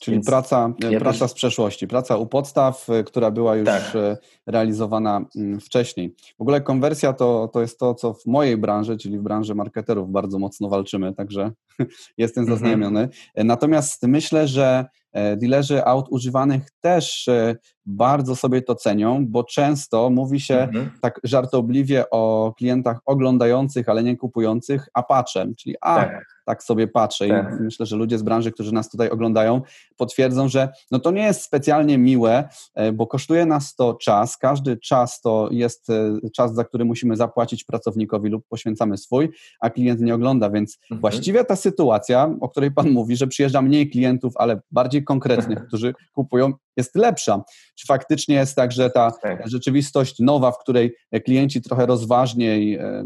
Czyli 0.01 0.15
Więc 0.15 0.25
praca, 0.25 0.73
ja 0.91 0.99
praca 0.99 1.19
też... 1.19 1.31
z 1.31 1.33
przeszłości, 1.33 1.87
praca 1.87 2.17
u 2.17 2.27
podstaw, 2.27 2.89
e, 2.89 3.03
która 3.03 3.31
była 3.31 3.55
już 3.55 3.65
tak. 3.65 3.95
E, 3.95 4.17
realizowana 4.47 5.25
mm, 5.35 5.59
wcześniej. 5.59 6.15
W 6.37 6.41
ogóle 6.41 6.61
konwersja 6.61 7.13
to, 7.13 7.49
to 7.53 7.61
jest 7.61 7.79
to, 7.79 7.95
co 7.95 8.13
w 8.13 8.25
mojej 8.25 8.57
branży, 8.57 8.97
czyli 8.97 9.19
w 9.19 9.21
branży 9.21 9.55
marketerów 9.55 10.11
bardzo 10.11 10.39
mocno 10.39 10.69
walczymy, 10.69 11.13
także 11.13 11.51
jestem 12.17 12.41
mhm. 12.41 12.57
zaznajomiony. 12.59 13.09
Natomiast 13.35 14.03
myślę, 14.03 14.47
że 14.47 14.85
E, 15.17 15.37
dealerzy 15.37 15.85
aut 15.85 16.07
używanych 16.09 16.71
też 16.81 17.27
e, 17.27 17.55
bardzo 17.87 18.35
sobie 18.35 18.61
to 18.61 18.75
cenią, 18.75 19.25
bo 19.27 19.43
często 19.43 20.09
mówi 20.09 20.39
się 20.39 20.55
mhm. 20.55 20.89
tak 21.01 21.19
żartobliwie 21.23 22.09
o 22.09 22.53
klientach 22.57 22.99
oglądających, 23.05 23.89
ale 23.89 24.03
nie 24.03 24.17
kupujących, 24.17 24.87
a 24.93 25.03
patrzę, 25.03 25.47
czyli 25.57 25.75
a, 25.81 25.95
tak, 25.95 26.25
tak 26.45 26.63
sobie 26.63 26.87
patrzę 26.87 27.27
tak. 27.27 27.59
i 27.59 27.63
myślę, 27.63 27.85
że 27.85 27.95
ludzie 27.95 28.17
z 28.17 28.23
branży, 28.23 28.51
którzy 28.51 28.73
nas 28.73 28.89
tutaj 28.89 29.09
oglądają, 29.09 29.61
potwierdzą, 29.97 30.47
że 30.47 30.69
no 30.91 30.99
to 30.99 31.11
nie 31.11 31.23
jest 31.23 31.41
specjalnie 31.41 31.97
miłe, 31.97 32.49
e, 32.75 32.91
bo 32.91 33.07
kosztuje 33.07 33.45
nas 33.45 33.75
to 33.75 33.93
czas, 33.93 34.37
każdy 34.37 34.77
czas 34.77 35.21
to 35.21 35.49
jest 35.51 35.87
czas, 36.35 36.55
za 36.55 36.63
który 36.63 36.85
musimy 36.85 37.15
zapłacić 37.15 37.63
pracownikowi 37.63 38.29
lub 38.29 38.47
poświęcamy 38.47 38.97
swój, 38.97 39.29
a 39.59 39.69
klient 39.69 40.01
nie 40.01 40.15
ogląda, 40.15 40.49
więc 40.49 40.77
mhm. 40.83 41.01
właściwie 41.01 41.45
ta 41.45 41.55
sytuacja, 41.55 42.35
o 42.41 42.49
której 42.49 42.71
Pan 42.71 42.91
mówi, 42.91 43.15
że 43.15 43.27
przyjeżdża 43.27 43.61
mniej 43.61 43.89
klientów, 43.89 44.33
ale 44.35 44.61
bardziej 44.71 45.03
konkretnych, 45.03 45.59
którzy 45.67 45.93
kupują, 46.13 46.53
jest 46.77 46.95
lepsza. 46.95 47.43
Czy 47.77 47.87
faktycznie 47.87 48.35
jest 48.35 48.55
tak, 48.55 48.71
że 48.71 48.89
ta 48.89 49.11
tak. 49.11 49.47
rzeczywistość 49.49 50.19
nowa, 50.19 50.51
w 50.51 50.59
której 50.59 50.95
klienci 51.25 51.61
trochę 51.61 51.85
rozważniej 51.85 52.75
e, 52.75 53.03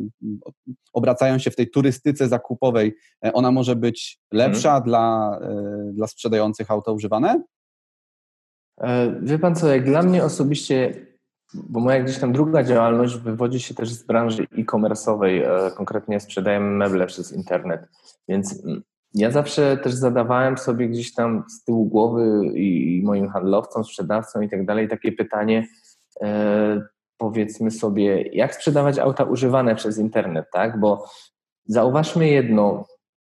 obracają 0.94 1.40
się 1.40 1.52
w 1.52 1.56
tej 1.56 1.70
turystyce 1.70 2.28
zakupowej, 2.28 2.96
e, 3.26 3.34
ona 3.34 3.52
może 3.52 3.76
być 3.76 4.20
lepsza 4.32 4.70
hmm. 4.70 4.84
dla, 4.84 5.40
e, 5.42 5.92
dla 5.94 6.08
sprzedających 6.08 6.72
auta 6.72 6.92
używane? 6.92 7.44
Wie 9.22 9.40
pan 9.40 9.56
co, 9.56 9.68
jak 9.68 9.86
dla 9.86 10.04
mnie 10.04 10.24
osobiście, 10.24 11.06
bo 11.54 11.80
moja 11.80 12.04
gdzieś 12.04 12.18
tam 12.18 12.34
druga 12.34 12.64
działalność 12.64 13.18
wywodzi 13.18 13.60
się 13.60 13.74
też 13.74 13.90
z 13.90 14.04
branży 14.04 14.48
e-commerce'owej, 14.58 15.44
konkretnie 15.76 16.20
sprzedajemy 16.20 16.66
meble 16.66 17.08
przez 17.08 17.32
internet, 17.32 17.88
więc 18.28 18.64
ja 19.14 19.32
zawsze 19.32 19.78
też 19.78 19.94
zadawałem 19.94 20.58
sobie 20.58 20.88
gdzieś 20.88 21.14
tam 21.14 21.44
z 21.50 21.64
tyłu 21.64 21.86
głowy 21.86 22.52
i 22.56 23.02
moim 23.06 23.30
handlowcom, 23.30 23.84
sprzedawcom 23.84 24.44
i 24.44 24.50
tak 24.50 24.66
dalej 24.66 24.88
takie 24.88 25.12
pytanie, 25.12 25.68
e, 26.22 26.82
powiedzmy 27.18 27.72
sobie, 27.72 28.22
jak 28.22 28.56
sprzedawać 28.56 29.00
auta 29.00 29.24
używane 29.24 29.76
przez 29.76 29.98
internet, 29.98 30.46
tak? 30.54 30.80
Bo 30.80 31.06
zauważmy 31.66 32.30
jedno, 32.30 32.86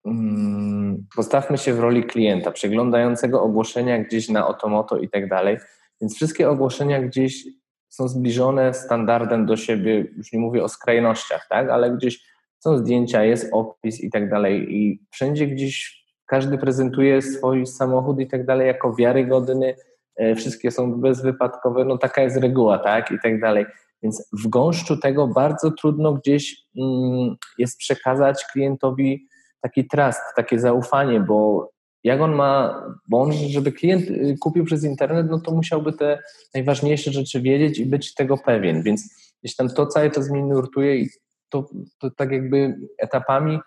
mm, 0.07 1.07
postawmy 1.17 1.59
się 1.59 1.75
w 1.75 1.81
roli 1.81 2.05
klienta, 2.05 2.51
przeglądającego 2.51 3.43
ogłoszenia 3.43 3.99
gdzieś 4.05 4.29
na 4.29 4.49
Otomoto 4.49 4.99
i 4.99 5.09
tak 5.09 5.29
dalej, 5.29 5.59
więc 6.01 6.17
wszystkie 6.17 6.51
ogłoszenia 6.51 7.03
gdzieś 7.03 7.45
są 7.89 8.09
zbliżone 8.09 8.75
standardem 8.75 9.47
do 9.47 9.57
siebie, 9.57 10.07
już 10.17 10.33
nie 10.33 10.39
mówię 10.39 10.65
o 10.65 10.69
skrajnościach, 10.69 11.47
tak? 11.49 11.71
Ale 11.71 11.91
gdzieś 11.91 12.36
są 12.59 12.79
zdjęcia, 12.79 13.25
jest 13.25 13.49
opis 13.53 14.01
i 14.01 14.11
tak 14.11 14.31
dalej. 14.31 14.75
I 14.77 15.01
wszędzie 15.11 15.47
gdzieś 15.47 16.05
każdy 16.27 16.59
prezentuje 16.59 17.23
swój 17.23 17.67
samochód 17.67 18.21
i 18.21 18.27
tak 18.27 18.47
dalej 18.47 18.67
jako 18.67 18.95
wiarygodny, 18.95 19.75
e, 20.17 20.35
wszystkie 20.35 20.71
są 20.71 21.01
bezwypadkowe, 21.01 21.85
no 21.85 21.99
taka 21.99 22.23
jest 22.23 22.37
reguła, 22.37 22.79
tak, 22.79 23.11
i 23.11 23.17
tak 23.23 23.41
dalej. 23.41 23.67
Więc 24.03 24.29
w 24.45 24.49
gąszczu 24.49 24.97
tego 24.97 25.29
bardzo 25.29 25.71
trudno 25.71 26.13
gdzieś 26.13 26.57
mm, 26.79 27.37
jest 27.59 27.79
przekazać 27.79 28.45
klientowi 28.53 29.27
taki 29.61 29.89
trust, 29.89 30.21
takie 30.37 30.59
zaufanie, 30.59 31.21
bo 31.21 31.71
jak 32.05 32.21
on 32.21 32.35
ma, 32.35 32.83
bo 33.09 33.21
on, 33.21 33.33
żeby 33.33 33.73
klient 33.73 34.11
y, 34.11 34.37
kupił 34.41 34.65
przez 34.65 34.85
internet, 34.85 35.27
no 35.31 35.41
to 35.41 35.53
musiałby 35.53 35.93
te 35.93 36.19
najważniejsze 36.55 37.13
rzeczy 37.13 37.41
wiedzieć 37.41 37.79
i 37.79 37.87
być 37.87 38.15
tego 38.15 38.39
pewien, 38.39 38.83
więc 38.83 39.15
gdzieś 39.43 39.57
tam 39.57 39.69
to 39.69 39.87
cały 39.87 40.11
czas 40.11 40.31
mnie 40.31 40.45
nurtuje 40.45 40.97
i 40.97 41.09
to, 41.49 41.69
to 41.99 42.11
tak 42.11 42.31
jakby 42.31 42.79
etapami 42.99 43.59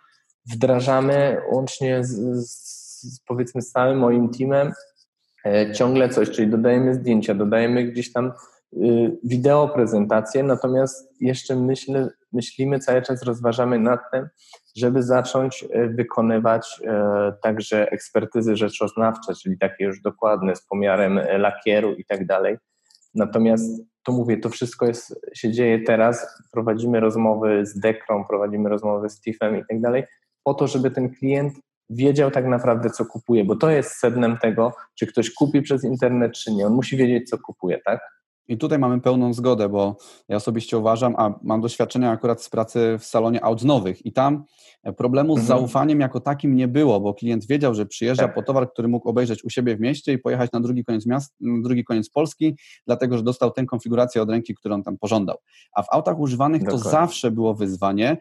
wdrażamy 0.51 1.41
łącznie 1.51 2.03
z, 2.03 2.47
z 2.49 3.23
powiedzmy 3.27 3.61
z 3.61 3.71
całym 3.71 3.97
moim 3.99 4.29
teamem 4.29 4.71
e, 5.45 5.73
ciągle 5.73 6.09
coś, 6.09 6.29
czyli 6.29 6.47
dodajemy 6.47 6.93
zdjęcia, 6.93 7.35
dodajemy 7.35 7.83
gdzieś 7.83 8.11
tam 8.11 8.31
y, 8.73 9.17
wideo 9.23 9.67
prezentację, 9.67 10.43
natomiast 10.43 11.21
jeszcze 11.21 11.55
myślę, 11.55 12.09
myślimy, 12.33 12.79
cały 12.79 13.01
czas 13.01 13.23
rozważamy 13.23 13.79
nad 13.79 13.99
tym, 14.11 14.27
żeby 14.75 15.03
zacząć 15.03 15.65
e, 15.71 15.87
wykonywać 15.87 16.81
e, 16.87 17.33
także 17.43 17.91
ekspertyzy 17.91 18.55
rzeczoznawcze, 18.55 19.33
czyli 19.41 19.57
takie 19.57 19.83
już 19.85 20.01
dokładne 20.01 20.55
z 20.55 20.65
pomiarem 20.65 21.19
lakieru 21.37 21.95
i 21.95 22.05
tak 22.05 22.25
dalej. 22.25 22.57
Natomiast 23.15 23.81
to 24.03 24.11
mówię, 24.11 24.37
to 24.37 24.49
wszystko 24.49 24.85
jest, 24.85 25.19
się 25.33 25.51
dzieje 25.51 25.83
teraz. 25.83 26.43
Prowadzimy 26.51 26.99
rozmowy 26.99 27.65
z 27.65 27.79
Dekrą, 27.79 28.25
prowadzimy 28.25 28.69
rozmowy 28.69 29.09
z 29.09 29.21
TIFem 29.21 29.57
i 29.57 29.63
tak 29.69 29.81
dalej, 29.81 30.03
po 30.43 30.53
to, 30.53 30.67
żeby 30.67 30.91
ten 30.91 31.15
klient 31.15 31.53
wiedział 31.89 32.31
tak 32.31 32.45
naprawdę, 32.45 32.89
co 32.89 33.05
kupuje, 33.05 33.45
bo 33.45 33.55
to 33.55 33.69
jest 33.69 33.91
sednem 33.91 34.37
tego, 34.37 34.73
czy 34.95 35.07
ktoś 35.07 35.33
kupi 35.33 35.61
przez 35.61 35.83
internet, 35.83 36.31
czy 36.33 36.51
nie. 36.51 36.67
On 36.67 36.73
musi 36.73 36.97
wiedzieć, 36.97 37.29
co 37.29 37.37
kupuje, 37.37 37.79
tak? 37.85 38.18
I 38.49 38.57
tutaj 38.57 38.79
mamy 38.79 39.01
pełną 39.01 39.33
zgodę, 39.33 39.69
bo 39.69 39.95
ja 40.27 40.35
osobiście 40.35 40.77
uważam, 40.77 41.15
a 41.17 41.33
mam 41.43 41.61
doświadczenia 41.61 42.11
akurat 42.11 42.43
z 42.43 42.49
pracy 42.49 42.97
w 42.99 43.05
salonie 43.05 43.43
aut 43.43 43.63
nowych 43.63 44.05
i 44.05 44.11
tam 44.11 44.43
problemu 44.97 45.35
z 45.35 45.39
mhm. 45.39 45.59
zaufaniem 45.59 45.99
jako 45.99 46.19
takim 46.19 46.55
nie 46.55 46.67
było, 46.67 46.99
bo 46.99 47.13
klient 47.13 47.47
wiedział, 47.47 47.75
że 47.75 47.85
przyjeżdża 47.85 48.23
tak. 48.23 48.35
po 48.35 48.43
towar, 48.43 48.71
który 48.71 48.87
mógł 48.87 49.09
obejrzeć 49.09 49.43
u 49.43 49.49
siebie 49.49 49.75
w 49.75 49.79
mieście 49.79 50.13
i 50.13 50.17
pojechać 50.17 50.51
na 50.51 50.59
drugi 50.59 50.83
koniec 50.83 51.05
miasta, 51.05 51.35
na 51.39 51.61
drugi 51.63 51.83
koniec 51.83 52.09
Polski, 52.09 52.55
dlatego 52.87 53.17
że 53.17 53.23
dostał 53.23 53.51
tę 53.51 53.65
konfigurację 53.65 54.21
od 54.21 54.29
ręki, 54.29 54.55
którą 54.55 54.83
tam 54.83 54.97
pożądał. 54.97 55.37
A 55.73 55.83
w 55.83 55.87
autach 55.91 56.19
używanych 56.19 56.61
Dokładnie. 56.61 56.83
to 56.83 56.89
zawsze 56.89 57.31
było 57.31 57.53
wyzwanie, 57.53 58.17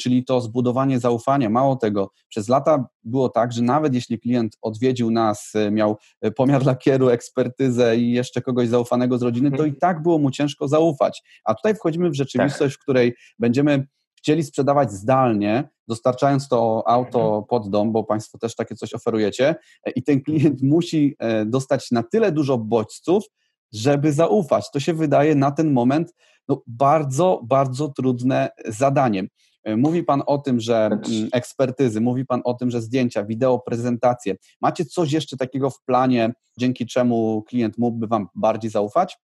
czyli 0.00 0.24
to 0.24 0.40
zbudowanie 0.40 1.00
zaufania. 1.00 1.50
Mało 1.50 1.76
tego, 1.76 2.10
przez 2.28 2.48
lata 2.48 2.88
było 3.04 3.28
tak, 3.28 3.52
że 3.52 3.62
nawet 3.62 3.94
jeśli 3.94 4.18
klient 4.18 4.58
odwiedził 4.62 5.10
nas, 5.10 5.52
e, 5.54 5.70
miał 5.70 5.96
e, 6.20 6.30
pomiar 6.30 6.64
lakieru, 6.66 7.08
ekspertyzę 7.08 7.96
i 7.96 8.12
jeszcze 8.12 8.42
kogoś 8.42 8.68
zaufanego 8.68 9.18
z 9.18 9.22
rodziny, 9.22 9.50
to 9.50 9.56
i 9.56 9.68
mhm. 9.68 9.76
tak 9.76 10.02
było 10.02 10.18
mu 10.18 10.30
ciężko 10.30 10.68
zaufać. 10.68 11.22
A 11.44 11.54
tutaj 11.54 11.74
wchodzimy 11.74 12.10
w 12.10 12.14
rzeczywistość, 12.14 12.74
tak. 12.74 12.80
w 12.80 12.82
której 12.82 13.14
będziemy 13.38 13.86
chcieli 14.18 14.44
sprzedawać 14.44 14.92
zdalnie, 14.92 15.68
dostarczając 15.88 16.48
to 16.48 16.82
auto 16.86 17.20
mhm. 17.20 17.44
pod 17.44 17.70
dom, 17.70 17.92
bo 17.92 18.04
Państwo 18.04 18.38
też 18.38 18.54
takie 18.54 18.74
coś 18.74 18.94
oferujecie, 18.94 19.54
e, 19.86 19.90
i 19.90 20.02
ten 20.02 20.22
klient 20.22 20.62
musi 20.62 21.16
dostać 21.46 21.90
na 21.90 22.02
tyle 22.02 22.32
dużo 22.32 22.58
bodźców, 22.58 23.24
żeby 23.72 24.12
zaufać. 24.12 24.70
To 24.70 24.80
się 24.80 24.94
wydaje 24.94 25.34
na 25.34 25.50
ten 25.50 25.72
moment 25.72 26.14
no, 26.48 26.62
bardzo, 26.66 27.40
bardzo 27.44 27.88
trudne 27.88 28.48
zadanie. 28.66 29.24
E, 29.66 29.76
mówi 29.76 30.04
Pan 30.04 30.22
o 30.26 30.38
tym, 30.38 30.60
że 30.60 30.86
mm, 30.86 31.02
ekspertyzy, 31.32 32.00
mówi 32.00 32.26
Pan 32.26 32.40
o 32.44 32.54
tym, 32.54 32.70
że 32.70 32.80
zdjęcia, 32.80 33.24
wideo, 33.24 33.58
prezentacje. 33.58 34.36
Macie 34.60 34.84
coś 34.84 35.12
jeszcze 35.12 35.36
takiego 35.36 35.70
w 35.70 35.82
planie, 35.82 36.32
dzięki 36.58 36.86
czemu 36.86 37.42
klient 37.48 37.78
mógłby 37.78 38.06
Wam 38.06 38.28
bardziej 38.34 38.70
zaufać? 38.70 39.18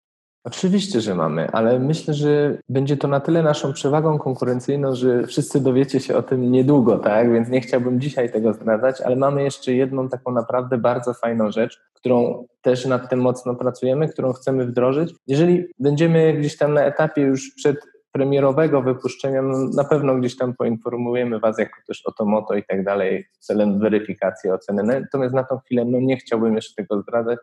Oczywiście, 0.44 1.02
że 1.02 1.16
mamy, 1.16 1.52
ale 1.52 1.80
myślę, 1.80 2.14
że 2.14 2.58
będzie 2.70 2.98
to 2.98 3.08
na 3.08 3.20
tyle 3.20 3.44
naszą 3.44 3.74
przewagą 3.74 4.20
konkurencyjną, 4.20 4.96
że 4.96 5.28
wszyscy 5.28 5.60
dowiecie 5.60 6.00
się 6.00 6.16
o 6.16 6.24
tym 6.24 6.52
niedługo, 6.52 7.00
tak? 7.00 7.34
Więc 7.34 7.50
nie 7.50 7.62
chciałbym 7.62 8.02
dzisiaj 8.02 8.32
tego 8.32 8.54
zdradzać, 8.54 9.02
ale 9.02 9.16
mamy 9.16 9.44
jeszcze 9.44 9.74
jedną 9.74 10.10
taką 10.10 10.32
naprawdę 10.32 10.78
bardzo 10.78 11.14
fajną 11.14 11.52
rzecz, 11.52 11.80
którą 11.94 12.46
też 12.62 12.86
nad 12.86 13.10
tym 13.10 13.22
mocno 13.22 13.56
pracujemy, 13.56 14.08
którą 14.08 14.34
chcemy 14.34 14.66
wdrożyć. 14.66 15.14
Jeżeli 15.28 15.66
będziemy 15.80 16.34
gdzieś 16.34 16.58
tam 16.58 16.74
na 16.74 16.84
etapie 16.86 17.22
już 17.22 17.52
przed 17.56 17.78
premierowego 18.12 18.82
wypuszczenia, 18.82 19.42
no 19.42 19.68
na 19.76 19.84
pewno 19.84 20.16
gdzieś 20.16 20.38
tam 20.38 20.54
poinformujemy 20.56 21.40
Was 21.40 21.60
jako 21.60 21.82
też 21.88 22.02
o 22.06 22.12
to 22.12 22.26
moto 22.26 22.56
i 22.56 22.64
tak 22.64 22.84
dalej 22.84 23.28
celem 23.40 23.80
weryfikacji 23.80 24.52
oceny. 24.52 24.84
Natomiast 24.84 25.34
na 25.34 25.44
tą 25.44 25.58
chwilę 25.60 25.86
no 25.86 26.00
nie 26.00 26.18
chciałbym 26.18 26.56
jeszcze 26.56 26.76
tego 26.76 27.02
zdradzać. 27.02 27.40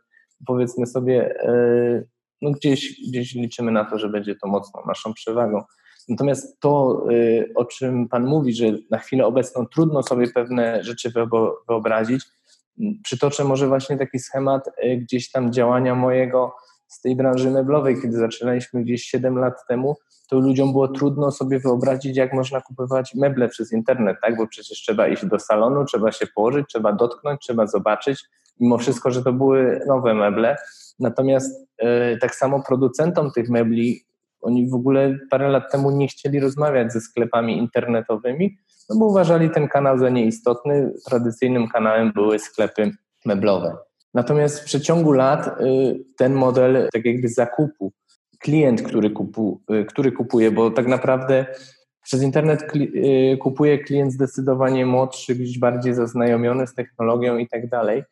Powiedzmy 0.46 0.86
sobie, 0.86 1.36
yy, 1.44 2.08
no 2.42 2.50
gdzieś, 2.50 3.00
gdzieś 3.08 3.34
liczymy 3.34 3.72
na 3.72 3.84
to, 3.84 3.98
że 3.98 4.08
będzie 4.08 4.34
to 4.34 4.48
mocno 4.48 4.82
naszą 4.86 5.14
przewagą. 5.14 5.62
Natomiast 6.08 6.60
to, 6.60 7.04
yy, 7.10 7.52
o 7.54 7.64
czym 7.64 8.08
Pan 8.08 8.26
mówi, 8.26 8.54
że 8.54 8.66
na 8.90 8.98
chwilę 8.98 9.26
obecną 9.26 9.66
trudno 9.66 10.02
sobie 10.02 10.28
pewne 10.28 10.84
rzeczy 10.84 11.12
wyobrazić, 11.68 12.24
przytoczę 13.02 13.44
może 13.44 13.68
właśnie 13.68 13.98
taki 13.98 14.18
schemat 14.18 14.70
yy, 14.82 14.96
gdzieś 14.96 15.30
tam 15.30 15.52
działania 15.52 15.94
mojego 15.94 16.54
z 16.88 17.00
tej 17.00 17.16
branży 17.16 17.50
meblowej, 17.50 18.02
kiedy 18.02 18.18
zaczynaliśmy 18.18 18.82
gdzieś 18.82 19.02
7 19.02 19.38
lat 19.38 19.66
temu, 19.68 19.96
to 20.28 20.38
ludziom 20.38 20.72
było 20.72 20.88
trudno 20.88 21.30
sobie 21.30 21.58
wyobrazić, 21.60 22.16
jak 22.16 22.32
można 22.32 22.60
kupować 22.60 23.14
meble 23.14 23.48
przez 23.48 23.72
internet, 23.72 24.16
tak? 24.22 24.36
Bo 24.36 24.46
przecież 24.46 24.78
trzeba 24.78 25.08
iść 25.08 25.26
do 25.26 25.38
salonu, 25.38 25.84
trzeba 25.84 26.12
się 26.12 26.26
położyć, 26.34 26.66
trzeba 26.68 26.92
dotknąć, 26.92 27.40
trzeba 27.40 27.66
zobaczyć, 27.66 28.24
mimo 28.60 28.78
wszystko, 28.78 29.10
że 29.10 29.22
to 29.22 29.32
były 29.32 29.80
nowe 29.86 30.14
meble. 30.14 30.56
Natomiast 30.98 31.68
e, 31.78 32.16
tak 32.16 32.34
samo 32.34 32.62
producentom 32.62 33.30
tych 33.30 33.48
mebli, 33.48 34.04
oni 34.40 34.70
w 34.70 34.74
ogóle 34.74 35.18
parę 35.30 35.48
lat 35.48 35.72
temu 35.72 35.90
nie 35.90 36.08
chcieli 36.08 36.40
rozmawiać 36.40 36.92
ze 36.92 37.00
sklepami 37.00 37.58
internetowymi, 37.58 38.58
no 38.90 38.96
bo 38.96 39.06
uważali 39.06 39.50
ten 39.50 39.68
kanał 39.68 39.98
za 39.98 40.08
nieistotny. 40.08 40.92
Tradycyjnym 41.06 41.68
kanałem 41.68 42.12
były 42.12 42.38
sklepy 42.38 42.90
meblowe. 43.24 43.76
Natomiast 44.14 44.60
w 44.60 44.64
przeciągu 44.64 45.12
lat 45.12 45.46
e, 45.46 45.52
ten 46.18 46.34
model 46.34 46.88
tak 46.92 47.04
jakby 47.04 47.28
zakupu 47.28 47.92
klient, 48.38 48.82
który, 48.82 49.10
kupu, 49.10 49.62
y, 49.70 49.84
który 49.84 50.12
kupuje, 50.12 50.50
bo 50.50 50.70
tak 50.70 50.86
naprawdę 50.86 51.46
przez 52.02 52.22
internet 52.22 52.62
y, 52.76 53.36
kupuje 53.40 53.78
klient 53.78 54.12
zdecydowanie 54.12 54.86
młodszy, 54.86 55.34
gdzieś 55.34 55.58
bardziej 55.58 55.94
zaznajomiony 55.94 56.66
z 56.66 56.74
technologią 56.74 57.38
i 57.38 57.48
tak 57.48 57.68
dalej. 57.68 58.02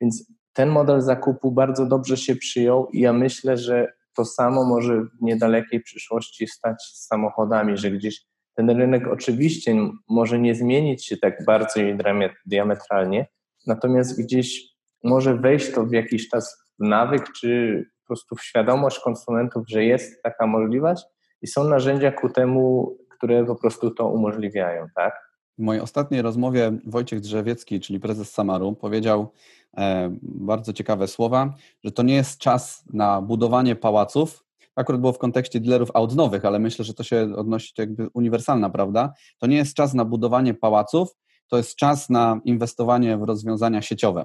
Więc 0.00 0.32
ten 0.52 0.68
model 0.68 1.00
zakupu 1.00 1.52
bardzo 1.52 1.86
dobrze 1.86 2.16
się 2.16 2.36
przyjął 2.36 2.88
i 2.92 3.00
ja 3.00 3.12
myślę, 3.12 3.56
że 3.56 3.92
to 4.14 4.24
samo 4.24 4.64
może 4.64 5.02
w 5.02 5.22
niedalekiej 5.22 5.80
przyszłości 5.80 6.46
stać 6.46 6.82
z 6.82 7.06
samochodami, 7.06 7.76
że 7.76 7.90
gdzieś 7.90 8.26
ten 8.54 8.70
rynek 8.70 9.08
oczywiście 9.08 9.76
może 10.08 10.38
nie 10.38 10.54
zmienić 10.54 11.06
się 11.06 11.16
tak 11.16 11.44
bardzo 11.44 11.80
i 11.80 11.98
diametralnie, 12.46 13.26
natomiast 13.66 14.22
gdzieś 14.22 14.75
może 15.04 15.36
wejść 15.36 15.72
to 15.72 15.84
w 15.84 15.92
jakiś 15.92 16.28
czas 16.28 16.56
w 16.78 16.88
nawyk, 16.88 17.32
czy 17.32 17.82
po 18.00 18.06
prostu 18.06 18.36
w 18.36 18.42
świadomość 18.42 19.00
konsumentów, 19.00 19.64
że 19.68 19.84
jest 19.84 20.22
taka 20.22 20.46
możliwość 20.46 21.04
i 21.42 21.46
są 21.46 21.64
narzędzia 21.64 22.12
ku 22.12 22.28
temu, 22.28 22.96
które 23.10 23.44
po 23.44 23.56
prostu 23.56 23.90
to 23.90 24.08
umożliwiają, 24.08 24.86
tak? 24.94 25.26
W 25.58 25.62
mojej 25.62 25.82
ostatniej 25.82 26.22
rozmowie 26.22 26.72
Wojciech 26.86 27.20
Drzewiecki, 27.20 27.80
czyli 27.80 28.00
prezes 28.00 28.30
Samaru, 28.30 28.72
powiedział 28.72 29.32
e, 29.76 30.10
bardzo 30.22 30.72
ciekawe 30.72 31.08
słowa, 31.08 31.54
że 31.84 31.92
to 31.92 32.02
nie 32.02 32.14
jest 32.14 32.38
czas 32.38 32.84
na 32.92 33.22
budowanie 33.22 33.76
pałaców. 33.76 34.44
Akurat 34.76 35.00
było 35.00 35.12
w 35.12 35.18
kontekście 35.18 35.60
dealerów 35.60 35.90
aut 35.94 36.14
nowych, 36.14 36.44
ale 36.44 36.58
myślę, 36.58 36.84
że 36.84 36.94
to 36.94 37.02
się 37.02 37.28
odnosi 37.36 37.72
jakby 37.78 38.08
uniwersalna, 38.14 38.70
prawda? 38.70 39.12
To 39.38 39.46
nie 39.46 39.56
jest 39.56 39.74
czas 39.74 39.94
na 39.94 40.04
budowanie 40.04 40.54
pałaców, 40.54 41.16
to 41.48 41.56
jest 41.56 41.76
czas 41.76 42.10
na 42.10 42.40
inwestowanie 42.44 43.16
w 43.16 43.22
rozwiązania 43.22 43.82
sieciowe 43.82 44.24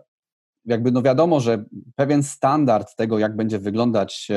jakby 0.65 0.91
no 0.91 1.01
wiadomo, 1.01 1.39
że 1.39 1.63
pewien 1.95 2.23
standard 2.23 2.95
tego, 2.95 3.19
jak 3.19 3.35
będzie 3.35 3.59
wyglądać 3.59 4.27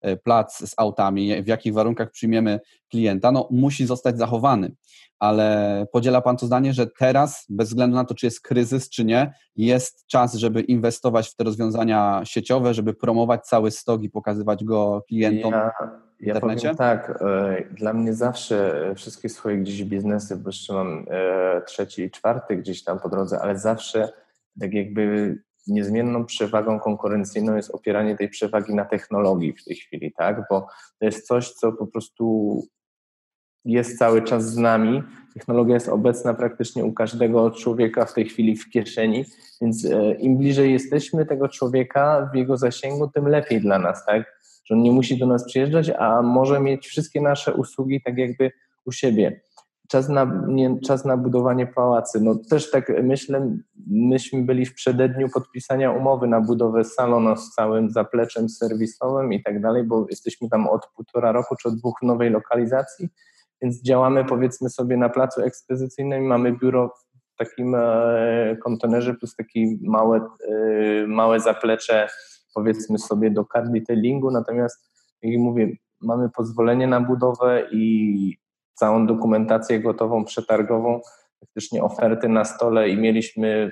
e, 0.00 0.16
plac 0.16 0.58
z 0.58 0.74
autami, 0.76 1.42
w 1.42 1.46
jakich 1.46 1.74
warunkach 1.74 2.10
przyjmiemy 2.10 2.60
klienta, 2.90 3.32
no 3.32 3.48
musi 3.50 3.86
zostać 3.86 4.18
zachowany. 4.18 4.72
Ale 5.18 5.86
podziela 5.92 6.20
Pan 6.20 6.36
to 6.36 6.46
zdanie, 6.46 6.72
że 6.72 6.86
teraz, 6.98 7.46
bez 7.48 7.68
względu 7.68 7.96
na 7.96 8.04
to, 8.04 8.14
czy 8.14 8.26
jest 8.26 8.40
kryzys, 8.40 8.88
czy 8.88 9.04
nie, 9.04 9.34
jest 9.56 10.06
czas, 10.06 10.34
żeby 10.34 10.60
inwestować 10.60 11.28
w 11.28 11.36
te 11.36 11.44
rozwiązania 11.44 12.20
sieciowe, 12.24 12.74
żeby 12.74 12.94
promować 12.94 13.46
cały 13.46 13.70
stok 13.70 14.02
i 14.02 14.10
pokazywać 14.10 14.64
go 14.64 15.04
klientom 15.08 15.52
ja, 15.52 15.70
w? 15.70 16.02
Ja 16.20 16.74
tak, 16.74 17.22
e, 17.22 17.64
dla 17.74 17.92
mnie 17.92 18.14
zawsze 18.14 18.92
wszystkie 18.96 19.28
swoje 19.28 19.58
gdzieś 19.58 19.84
biznesy, 19.84 20.36
bo 20.36 20.48
jeszcze 20.48 20.72
mam 20.72 21.06
e, 21.10 21.62
trzeci 21.66 22.02
i 22.02 22.10
czwarty 22.10 22.56
gdzieś 22.56 22.84
tam 22.84 22.98
po 22.98 23.08
drodze, 23.08 23.40
ale 23.40 23.58
zawsze 23.58 24.12
tak 24.60 24.72
jakby 24.72 25.36
niezmienną 25.66 26.26
przewagą 26.26 26.80
konkurencyjną 26.80 27.56
jest 27.56 27.70
opieranie 27.70 28.16
tej 28.16 28.28
przewagi 28.28 28.74
na 28.74 28.84
technologii 28.84 29.52
w 29.52 29.64
tej 29.64 29.76
chwili, 29.76 30.12
tak? 30.12 30.42
Bo 30.50 30.66
to 30.98 31.06
jest 31.06 31.26
coś, 31.26 31.50
co 31.50 31.72
po 31.72 31.86
prostu 31.86 32.62
jest 33.64 33.98
cały 33.98 34.22
czas 34.22 34.44
z 34.44 34.56
nami. 34.56 35.02
Technologia 35.34 35.74
jest 35.74 35.88
obecna 35.88 36.34
praktycznie 36.34 36.84
u 36.84 36.92
każdego 36.92 37.50
człowieka 37.50 38.04
w 38.04 38.14
tej 38.14 38.24
chwili 38.24 38.56
w 38.56 38.70
kieszeni, 38.70 39.24
więc 39.60 39.84
e, 39.84 40.14
im 40.14 40.38
bliżej 40.38 40.72
jesteśmy 40.72 41.26
tego 41.26 41.48
człowieka 41.48 42.30
w 42.32 42.36
jego 42.36 42.56
zasięgu, 42.56 43.08
tym 43.08 43.28
lepiej 43.28 43.60
dla 43.60 43.78
nas, 43.78 44.06
tak? 44.06 44.42
Że 44.64 44.74
on 44.74 44.82
nie 44.82 44.92
musi 44.92 45.18
do 45.18 45.26
nas 45.26 45.44
przyjeżdżać, 45.44 45.90
a 45.98 46.22
może 46.22 46.60
mieć 46.60 46.86
wszystkie 46.86 47.20
nasze 47.20 47.54
usługi 47.54 48.02
tak 48.02 48.18
jakby 48.18 48.50
u 48.84 48.92
siebie 48.92 49.40
czas 49.92 50.08
na, 50.08 50.44
nie, 50.48 50.80
czas 50.80 51.04
na 51.04 51.16
budowanie 51.16 51.66
pałacy. 51.66 52.20
No 52.20 52.34
też 52.50 52.70
tak 52.70 52.92
myślę, 53.02 53.56
myśmy 53.86 54.42
byli 54.42 54.66
w 54.66 54.74
przededniu 54.74 55.28
podpisania 55.28 55.92
umowy 55.92 56.26
na 56.26 56.40
budowę 56.40 56.84
salonu 56.84 57.36
z 57.36 57.50
całym 57.50 57.90
zapleczem 57.90 58.48
serwisowym 58.48 59.32
i 59.32 59.42
tak 59.42 59.60
dalej, 59.60 59.84
bo 59.84 60.06
jesteśmy 60.10 60.48
tam 60.48 60.66
od 60.66 60.86
półtora 60.96 61.32
roku 61.32 61.56
czy 61.56 61.68
od 61.68 61.74
dwóch 61.74 62.02
nowej 62.02 62.30
lokalizacji, 62.30 63.08
więc 63.62 63.82
działamy 63.82 64.24
powiedzmy 64.24 64.70
sobie 64.70 64.96
na 64.96 65.08
placu 65.08 65.42
ekspozycyjnym, 65.42 66.24
mamy 66.24 66.52
biuro 66.52 66.94
w 67.34 67.36
takim 67.38 67.74
e, 67.74 68.56
kontenerze 68.62 69.14
plus 69.14 69.36
takie 69.36 69.60
małe, 69.82 70.20
e, 70.48 71.06
małe 71.06 71.40
zaplecze 71.40 72.08
powiedzmy 72.54 72.98
sobie 72.98 73.30
do 73.30 73.44
car 73.52 73.68
detailingu, 73.68 74.30
natomiast 74.30 74.92
jak 75.22 75.40
mówię, 75.40 75.76
mamy 76.00 76.30
pozwolenie 76.30 76.86
na 76.86 77.00
budowę 77.00 77.68
i 77.72 78.42
całą 78.74 79.06
dokumentację 79.06 79.80
gotową, 79.80 80.24
przetargową, 80.24 81.00
faktycznie 81.40 81.82
oferty 81.82 82.28
na 82.28 82.44
stole 82.44 82.88
i 82.88 82.96
mieliśmy 82.96 83.70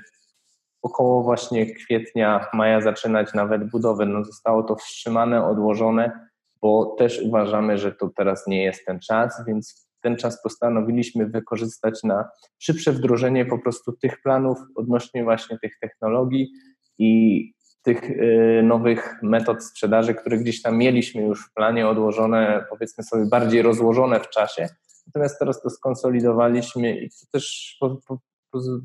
około 0.83 1.23
właśnie 1.23 1.75
kwietnia, 1.75 2.47
maja 2.53 2.81
zaczynać 2.81 3.35
nawet 3.35 3.71
budowę. 3.71 4.07
No 4.07 4.25
zostało 4.25 4.63
to 4.63 4.77
wstrzymane, 4.77 5.47
odłożone, 5.47 6.29
bo 6.63 6.97
też 6.99 7.23
uważamy, 7.23 7.79
że 7.79 7.93
to 7.93 8.11
teraz 8.17 8.47
nie 8.47 8.65
jest 8.65 8.87
ten 8.87 9.01
czas, 9.01 9.45
więc 9.47 9.91
ten 10.01 10.17
czas 10.17 10.43
postanowiliśmy 10.43 11.27
wykorzystać 11.27 12.03
na 12.03 12.29
szybsze 12.59 12.93
wdrożenie 12.93 13.47
po 13.47 13.59
prostu 13.59 13.93
tych 13.93 14.23
planów 14.23 14.59
odnośnie 14.77 15.25
właśnie 15.25 15.59
tych 15.59 15.79
technologii 15.81 16.53
i 16.99 17.53
tych 17.83 18.11
y, 18.11 18.61
nowych 18.65 19.19
metod 19.23 19.65
sprzedaży, 19.65 20.15
które 20.15 20.39
gdzieś 20.39 20.63
tam 20.63 20.79
mieliśmy 20.79 21.23
już 21.23 21.47
w 21.47 21.53
planie 21.55 21.89
odłożone, 21.89 22.65
powiedzmy 22.71 23.05
sobie 23.05 23.27
bardziej 23.27 23.63
rozłożone 23.63 24.21
w 24.21 24.29
czasie, 24.29 24.69
Natomiast 25.15 25.39
teraz 25.39 25.63
to 25.63 25.71
skonsolidowaliśmy 25.71 27.01
i 27.01 27.11
to 27.11 27.27
też 27.33 27.77
po, 27.81 27.97
po, 28.07 28.19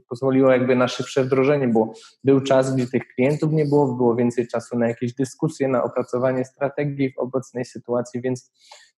pozwoliło 0.10 0.52
jakby 0.52 0.76
na 0.76 0.88
szybsze 0.88 1.24
wdrożenie, 1.24 1.68
bo 1.68 1.94
był 2.24 2.42
czas, 2.42 2.76
gdzie 2.76 2.88
tych 2.88 3.08
klientów 3.16 3.54
nie 3.54 3.66
było, 3.66 3.96
było 3.96 4.16
więcej 4.16 4.48
czasu 4.48 4.78
na 4.78 4.88
jakieś 4.88 5.14
dyskusje, 5.14 5.68
na 5.68 5.84
opracowanie 5.84 6.46
strategii 6.46 7.14
w 7.14 7.20
obecnej 7.20 7.66
sytuacji, 7.66 8.22
więc 8.22 8.52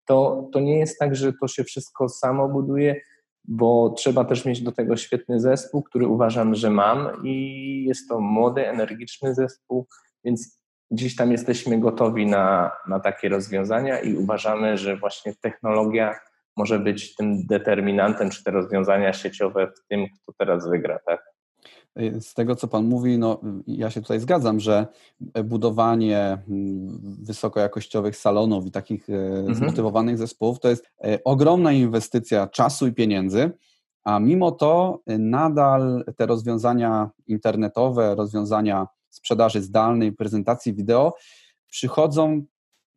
to, 0.06 0.50
to 0.54 0.60
nie 0.60 0.80
jest 0.80 1.00
tak, 1.00 1.16
że 1.16 1.34
to 1.42 1.48
się 1.48 1.64
wszystko 1.64 2.10
samo 2.10 2.50
buduje, 2.50 3.02
bo 3.44 3.90
trzeba 3.90 4.26
też 4.26 4.46
mieć 4.46 4.62
do 4.62 4.72
tego 4.72 4.98
świetny 4.98 5.40
zespół, 5.40 5.84
który 5.84 6.08
uważam, 6.08 6.56
że 6.56 6.70
mam 6.70 7.10
i 7.24 7.86
jest 7.88 8.10
to 8.10 8.20
młody, 8.20 8.68
energiczny 8.68 9.36
zespół, 9.36 9.88
więc 10.24 10.60
gdzieś 10.92 11.16
tam 11.16 11.32
jesteśmy 11.32 11.80
gotowi 11.80 12.26
na, 12.26 12.72
na 12.88 13.00
takie 13.00 13.30
rozwiązania 13.30 14.00
i 14.00 14.16
uważamy, 14.16 14.78
że 14.78 14.98
właśnie 14.98 15.34
technologia 15.42 16.20
może 16.58 16.80
być 16.80 17.16
tym 17.16 17.46
determinantem, 17.46 18.30
czy 18.30 18.44
te 18.44 18.52
rozwiązania 18.52 19.14
sieciowe 19.14 19.68
w 19.68 19.88
tym, 19.88 20.06
kto 20.08 20.34
teraz 20.38 20.70
wygra, 20.70 21.00
tak? 21.06 21.38
Z 22.20 22.34
tego, 22.34 22.56
co 22.56 22.68
Pan 22.68 22.86
mówi, 22.86 23.18
no, 23.18 23.42
ja 23.68 23.90
się 23.90 24.02
tutaj 24.02 24.20
zgadzam, 24.20 24.60
że 24.60 24.88
budowanie 25.44 26.38
wysokojakościowych 27.22 28.18
salonów 28.18 28.66
i 28.66 28.72
takich 28.72 29.10
e, 29.10 29.14
mhm. 29.14 29.56
zmotywowanych 29.56 30.18
zespołów 30.18 30.60
to 30.60 30.70
jest 30.70 30.86
e, 31.04 31.24
ogromna 31.24 31.72
inwestycja 31.72 32.48
czasu 32.48 32.88
i 32.88 32.94
pieniędzy, 32.94 33.52
a 34.04 34.20
mimo 34.20 34.52
to 34.52 35.00
nadal 35.20 36.04
te 36.18 36.26
rozwiązania 36.26 37.10
internetowe, 37.28 38.16
rozwiązania 38.16 38.88
sprzedaży 39.10 39.62
zdalnej, 39.62 40.12
prezentacji 40.12 40.74
wideo 40.74 41.14
przychodzą 41.70 42.44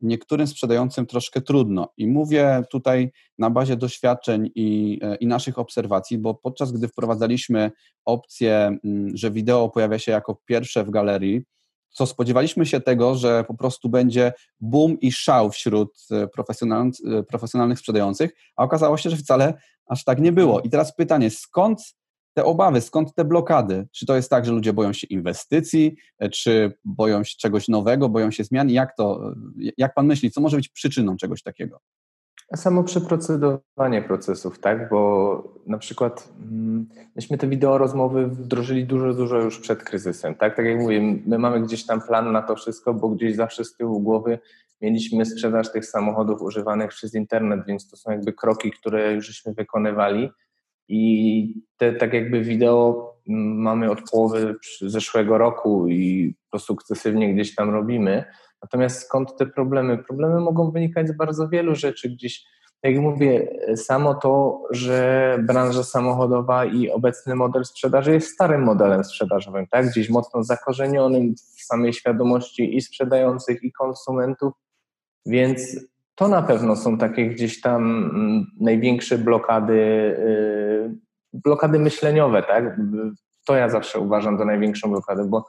niektórym 0.00 0.46
sprzedającym 0.46 1.06
troszkę 1.06 1.40
trudno. 1.40 1.88
I 1.96 2.06
mówię 2.06 2.62
tutaj 2.70 3.12
na 3.38 3.50
bazie 3.50 3.76
doświadczeń 3.76 4.50
i, 4.54 4.98
e, 5.02 5.16
i 5.16 5.26
naszych 5.26 5.58
obserwacji, 5.58 6.18
bo 6.18 6.34
podczas 6.34 6.72
gdy 6.72 6.88
wprowadzaliśmy 6.88 7.70
opcję, 8.04 8.78
mm, 8.84 9.16
że 9.16 9.30
wideo 9.30 9.68
pojawia 9.68 9.98
się 9.98 10.12
jako 10.12 10.40
pierwsze 10.46 10.84
w 10.84 10.90
galerii, 10.90 11.42
co 11.90 12.06
spodziewaliśmy 12.06 12.66
się 12.66 12.80
tego, 12.80 13.14
że 13.14 13.44
po 13.44 13.54
prostu 13.54 13.88
będzie 13.88 14.32
boom 14.60 15.00
i 15.00 15.12
szał 15.12 15.50
wśród 15.50 16.06
e, 16.10 16.28
profesjonalnych, 16.28 16.94
profesjonalnych 17.28 17.78
sprzedających, 17.78 18.30
a 18.56 18.64
okazało 18.64 18.96
się, 18.96 19.10
że 19.10 19.16
wcale 19.16 19.54
aż 19.86 20.04
tak 20.04 20.20
nie 20.20 20.32
było. 20.32 20.60
I 20.60 20.70
teraz 20.70 20.94
pytanie, 20.94 21.30
skąd 21.30 21.99
te 22.34 22.44
obawy, 22.44 22.80
skąd 22.80 23.14
te 23.14 23.24
blokady? 23.24 23.86
Czy 23.92 24.06
to 24.06 24.16
jest 24.16 24.30
tak, 24.30 24.44
że 24.44 24.52
ludzie 24.52 24.72
boją 24.72 24.92
się 24.92 25.06
inwestycji, 25.06 25.96
e, 26.18 26.28
czy 26.28 26.78
boją 26.84 27.24
się 27.24 27.36
czegoś 27.38 27.68
nowego, 27.68 28.08
boją 28.08 28.30
się 28.30 28.44
zmian? 28.44 28.70
Jak 28.70 28.96
to, 28.96 29.32
e, 29.66 29.70
jak 29.76 29.94
pan 29.94 30.06
myśli, 30.06 30.30
co 30.30 30.40
może 30.40 30.56
być 30.56 30.68
przyczyną 30.68 31.16
czegoś 31.16 31.42
takiego? 31.42 31.80
Samo 32.56 32.84
przeprocedowanie 32.84 34.02
procesów, 34.02 34.58
tak? 34.58 34.90
Bo 34.90 35.54
na 35.66 35.78
przykład 35.78 36.28
mm, 36.42 36.88
myśmy 37.16 37.38
te 37.38 37.48
wideo 37.48 37.78
rozmowy 37.78 38.26
wdrożyli 38.26 38.84
dużo, 38.84 39.14
dużo 39.14 39.36
już 39.36 39.58
przed 39.58 39.82
kryzysem, 39.82 40.34
tak? 40.34 40.56
Tak 40.56 40.66
jak 40.66 40.80
mówię, 40.80 41.00
my 41.26 41.38
mamy 41.38 41.60
gdzieś 41.60 41.86
tam 41.86 42.00
plan 42.00 42.32
na 42.32 42.42
to 42.42 42.56
wszystko, 42.56 42.94
bo 42.94 43.08
gdzieś 43.08 43.36
zawsze 43.36 43.64
z 43.64 43.76
tyłu 43.76 44.00
głowy 44.00 44.38
mieliśmy 44.80 45.26
sprzedaż 45.26 45.72
tych 45.72 45.86
samochodów 45.86 46.42
używanych 46.42 46.88
przez 46.88 47.14
internet, 47.14 47.60
więc 47.66 47.90
to 47.90 47.96
są 47.96 48.10
jakby 48.10 48.32
kroki, 48.32 48.70
które 48.70 49.12
już 49.12 49.26
żeśmy 49.26 49.54
wykonywali 49.54 50.30
i 50.90 51.54
te 51.76 51.92
tak 51.92 52.12
jakby 52.12 52.40
wideo 52.40 53.10
mamy 53.26 53.90
od 53.90 53.98
połowy 54.10 54.56
zeszłego 54.80 55.38
roku 55.38 55.88
i 55.88 56.34
to 56.52 56.58
sukcesywnie 56.58 57.34
gdzieś 57.34 57.54
tam 57.54 57.70
robimy. 57.70 58.24
Natomiast 58.62 59.02
skąd 59.02 59.36
te 59.36 59.46
problemy? 59.46 59.98
Problemy 59.98 60.40
mogą 60.40 60.70
wynikać 60.70 61.08
z 61.08 61.16
bardzo 61.16 61.48
wielu 61.48 61.74
rzeczy. 61.74 62.08
Gdzieś, 62.08 62.44
jak 62.82 62.96
mówię, 62.96 63.48
samo 63.76 64.14
to, 64.14 64.62
że 64.70 65.38
branża 65.46 65.84
samochodowa 65.84 66.64
i 66.64 66.90
obecny 66.90 67.34
model 67.34 67.64
sprzedaży 67.64 68.12
jest 68.12 68.28
starym 68.28 68.62
modelem 68.62 69.04
sprzedażowym, 69.04 69.66
tak? 69.66 69.86
gdzieś 69.86 70.10
mocno 70.10 70.42
zakorzenionym 70.42 71.34
w 71.34 71.62
samej 71.64 71.92
świadomości 71.92 72.76
i 72.76 72.80
sprzedających, 72.80 73.62
i 73.62 73.72
konsumentów. 73.72 74.52
Więc 75.26 75.60
to 76.20 76.28
na 76.28 76.42
pewno 76.42 76.76
są 76.76 76.98
takie 76.98 77.26
gdzieś 77.26 77.60
tam 77.60 77.82
mm, 77.82 78.46
największe 78.60 79.18
blokady, 79.18 79.72
y, 79.72 80.90
blokady 81.32 81.78
myśleniowe, 81.78 82.42
tak? 82.42 82.80
To 83.46 83.56
ja 83.56 83.68
zawsze 83.68 83.98
uważam 84.00 84.38
za 84.38 84.44
największą 84.44 84.90
blokadę, 84.90 85.24
bo 85.28 85.46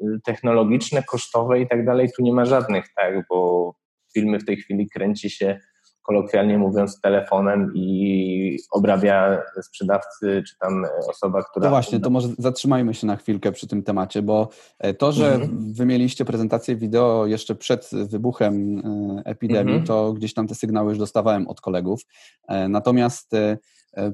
y, 0.00 0.20
technologiczne, 0.24 1.02
kosztowe 1.02 1.60
i 1.60 1.68
tak 1.68 1.84
dalej, 1.86 2.08
tu 2.16 2.22
nie 2.22 2.32
ma 2.32 2.44
żadnych, 2.44 2.84
tak? 2.96 3.14
Bo 3.28 3.72
filmy 4.14 4.38
w 4.38 4.44
tej 4.44 4.56
chwili 4.56 4.88
kręci 4.90 5.30
się 5.30 5.60
kolokwialnie 6.02 6.58
mówiąc, 6.58 7.00
telefonem 7.00 7.72
i 7.74 8.58
obrabia 8.70 9.42
sprzedawcy, 9.62 10.42
czy 10.48 10.58
tam 10.58 10.84
osoba, 11.08 11.42
która. 11.42 11.64
No 11.64 11.70
właśnie, 11.70 12.00
to 12.00 12.10
może 12.10 12.28
zatrzymajmy 12.38 12.94
się 12.94 13.06
na 13.06 13.16
chwilkę 13.16 13.52
przy 13.52 13.66
tym 13.66 13.82
temacie, 13.82 14.22
bo 14.22 14.48
e, 14.78 14.94
to, 14.94 15.12
że 15.12 15.32
mhm. 15.34 15.72
wy 15.72 15.86
mieliście 15.86 16.24
prezentację 16.24 16.76
wideo 16.76 17.26
jeszcze 17.26 17.54
przed 17.54 17.90
wybuchem 17.92 18.78
e, 18.78 19.22
epidemii, 19.24 19.74
mhm. 19.74 19.86
to 19.86 20.12
gdzieś 20.12 20.34
tam 20.34 20.48
te 20.48 20.54
sygnały 20.54 20.88
już 20.88 20.98
dostawałem 20.98 21.48
od 21.48 21.60
kolegów. 21.60 22.00
E, 22.48 22.68
natomiast 22.68 23.30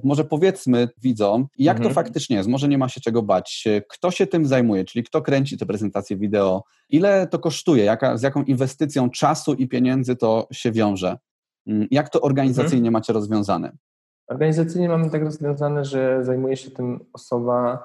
może 0.05 0.24
powiedzmy 0.24 0.88
widzom, 1.03 1.46
jak 1.59 1.77
mhm. 1.77 1.90
to 1.90 1.94
faktycznie 1.94 2.37
jest, 2.37 2.48
może 2.48 2.68
nie 2.68 2.79
ma 2.79 2.88
się 2.88 3.01
czego 3.01 3.22
bać. 3.22 3.64
Kto 3.88 4.11
się 4.11 4.27
tym 4.27 4.46
zajmuje, 4.46 4.85
czyli 4.85 5.05
kto 5.05 5.22
kręci 5.22 5.59
te 5.59 5.66
prezentacje 5.66 6.16
wideo, 6.16 6.64
ile 6.88 7.27
to 7.27 7.38
kosztuje, 7.38 7.85
jaka, 7.85 8.16
z 8.16 8.22
jaką 8.22 8.42
inwestycją 8.42 9.11
czasu 9.11 9.55
i 9.55 9.68
pieniędzy 9.68 10.16
to 10.16 10.48
się 10.53 10.72
wiąże? 10.72 11.16
Mm, 11.68 11.88
jak 11.90 12.09
to 12.09 12.20
organizacyjnie 12.20 12.88
mhm. 12.88 12.92
macie 12.92 13.12
rozwiązane? 13.12 13.72
Organizacyjnie 14.28 14.88
mamy 14.88 15.11
tak 15.11 15.22
rozwiązane, 15.22 15.85
że 15.85 16.24
zajmuje 16.24 16.57
się 16.57 16.70
tym 16.70 17.00
osoba, 17.12 17.85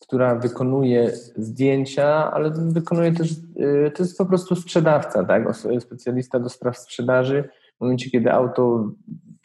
która 0.00 0.34
wykonuje 0.34 1.12
zdjęcia, 1.36 2.32
ale 2.32 2.50
wykonuje 2.50 3.12
też, 3.12 3.30
y, 3.32 3.92
to 3.96 4.02
jest 4.02 4.18
po 4.18 4.26
prostu 4.26 4.56
sprzedawca, 4.56 5.24
tak? 5.24 5.44
specjalista 5.80 6.40
do 6.40 6.48
spraw 6.48 6.78
sprzedaży. 6.78 7.48
W 7.76 7.80
momencie, 7.80 8.10
kiedy 8.10 8.32
auto 8.32 8.90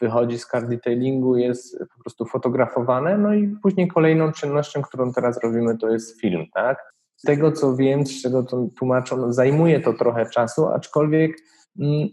wychodzi 0.00 0.38
z 0.38 0.46
car 0.46 0.68
detailingu, 0.68 1.36
jest 1.36 1.78
po 1.78 2.02
prostu 2.02 2.24
fotografowane, 2.24 3.18
no 3.18 3.34
i 3.34 3.48
później 3.62 3.88
kolejną 3.88 4.32
czynnością, 4.32 4.82
którą 4.82 5.12
teraz 5.12 5.42
robimy, 5.42 5.78
to 5.78 5.90
jest 5.90 6.20
film, 6.20 6.44
tak? 6.54 6.92
Z 7.16 7.22
tego, 7.22 7.52
co 7.52 7.76
wiem, 7.76 8.06
z 8.06 8.22
czego 8.22 8.42
to 8.42 8.68
tłumaczą, 8.78 9.32
zajmuje 9.32 9.80
to 9.80 9.92
trochę 9.92 10.26
czasu, 10.26 10.66
aczkolwiek 10.66 11.36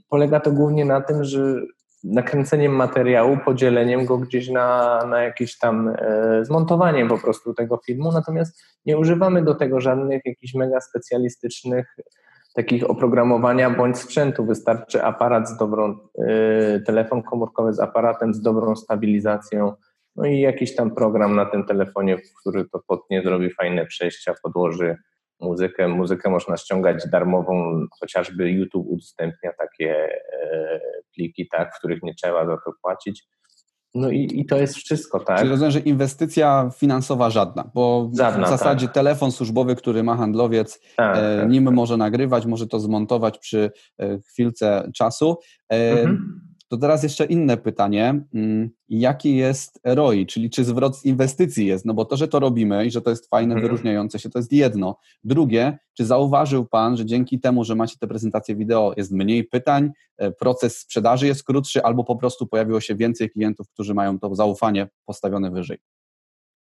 polega 0.10 0.40
to 0.40 0.52
głównie 0.52 0.86
na 0.86 1.02
tym, 1.02 1.24
że 1.24 1.62
nakręceniem 2.04 2.76
materiału, 2.76 3.38
podzieleniem 3.46 4.06
go 4.06 4.18
gdzieś 4.18 4.50
na, 4.50 5.00
na 5.10 5.24
jakieś 5.24 5.58
tam 5.58 5.88
e, 5.98 6.46
zmontowaniem 6.46 7.08
po 7.08 7.18
prostu 7.18 7.54
tego 7.54 7.80
filmu, 7.86 8.12
natomiast 8.12 8.64
nie 8.86 8.98
używamy 8.98 9.44
do 9.44 9.56
tego 9.56 9.82
żadnych 9.82 10.22
jakichś 10.26 10.54
mega 10.54 10.82
specjalistycznych 10.82 11.98
takich 12.54 12.90
oprogramowania 12.90 13.70
bądź 13.70 13.98
sprzętu. 13.98 14.46
Wystarczy 14.46 15.04
aparat 15.04 15.50
z 15.50 15.58
dobrą, 15.58 15.98
e, 16.18 16.80
telefon 16.80 17.24
komórkowy 17.24 17.74
z 17.74 17.80
aparatem 17.80 18.34
z 18.34 18.42
dobrą 18.42 18.76
stabilizacją, 18.76 19.74
no 20.16 20.26
i 20.26 20.40
jakiś 20.40 20.76
tam 20.76 20.96
program 20.96 21.36
na 21.36 21.46
tym 21.46 21.66
telefonie, 21.66 22.18
który 22.40 22.66
to 22.70 22.80
potnie, 22.88 23.22
zrobi 23.24 23.50
fajne 23.50 23.86
przejścia, 23.86 24.34
podłoży 24.44 24.98
muzykę. 25.40 25.88
Muzykę 25.88 26.30
można 26.30 26.58
ściągać 26.58 27.10
darmową, 27.10 27.86
chociażby 28.00 28.52
YouTube 28.52 28.88
udostępnia 28.90 29.52
takie 29.58 30.20
e, 30.44 30.80
pliki, 31.16 31.48
tak, 31.52 31.76
w 31.76 31.78
których 31.78 32.04
nie 32.04 32.14
trzeba 32.14 32.46
za 32.46 32.58
to 32.66 32.72
płacić. 32.82 33.24
No 33.96 34.10
i, 34.10 34.30
i 34.34 34.46
to 34.46 34.58
jest 34.58 34.76
wszystko, 34.76 35.20
tak? 35.20 35.38
Czyli 35.38 35.50
rozumiem, 35.50 35.72
że 35.72 35.80
inwestycja 35.80 36.70
finansowa 36.78 37.30
żadna, 37.30 37.72
bo 37.74 38.12
żadna, 38.18 38.46
w 38.46 38.50
zasadzie 38.50 38.86
tak. 38.86 38.96
telefon 38.96 39.32
służbowy, 39.32 39.76
który 39.76 40.04
ma 40.04 40.18
handlowiec, 40.18 40.82
tak, 40.96 41.18
e, 41.18 41.38
tak, 41.40 41.50
nim 41.50 41.66
tak. 41.66 41.74
może 41.74 41.98
nagrywać, 41.98 42.46
może 42.46 42.68
to 42.68 42.80
zmontować 42.80 43.40
przy 43.40 43.72
e, 44.00 44.20
chwilce 44.20 44.92
czasu. 44.96 45.38
E, 45.70 45.92
mhm. 45.92 46.42
To 46.74 46.78
teraz 46.78 47.04
jeszcze 47.04 47.26
inne 47.26 47.58
pytanie. 47.58 48.24
Mm, 48.34 48.70
jaki 48.90 49.36
jest 49.36 49.80
ROI, 49.84 50.26
czyli 50.26 50.50
czy 50.50 50.64
zwrot 50.64 50.98
z 50.98 51.06
inwestycji 51.06 51.66
jest? 51.66 51.86
No 51.86 51.94
bo 51.94 52.06
to, 52.06 52.18
że 52.18 52.28
to 52.28 52.40
robimy 52.40 52.86
i 52.86 52.92
że 52.92 53.02
to 53.02 53.10
jest 53.10 53.30
fajne, 53.30 53.54
mhm. 53.54 53.62
wyróżniające 53.62 54.20
się, 54.20 54.30
to 54.30 54.40
jest 54.40 54.52
jedno. 54.52 54.98
Drugie, 55.24 55.78
czy 55.94 56.06
zauważył 56.06 56.66
Pan, 56.66 56.98
że 56.98 57.06
dzięki 57.06 57.40
temu, 57.40 57.64
że 57.64 57.76
macie 57.76 57.96
te 58.00 58.08
prezentacje 58.08 58.56
wideo, 58.56 58.94
jest 58.98 59.12
mniej 59.12 59.44
pytań, 59.44 59.92
e, 60.18 60.32
proces 60.32 60.78
sprzedaży 60.78 61.28
jest 61.28 61.44
krótszy, 61.44 61.84
albo 61.84 62.04
po 62.04 62.16
prostu 62.16 62.48
pojawiło 62.48 62.82
się 62.82 62.96
więcej 62.96 63.30
klientów, 63.30 63.70
którzy 63.70 63.94
mają 63.94 64.20
to 64.20 64.36
zaufanie 64.36 64.88
postawione 65.06 65.52
wyżej? 65.52 65.78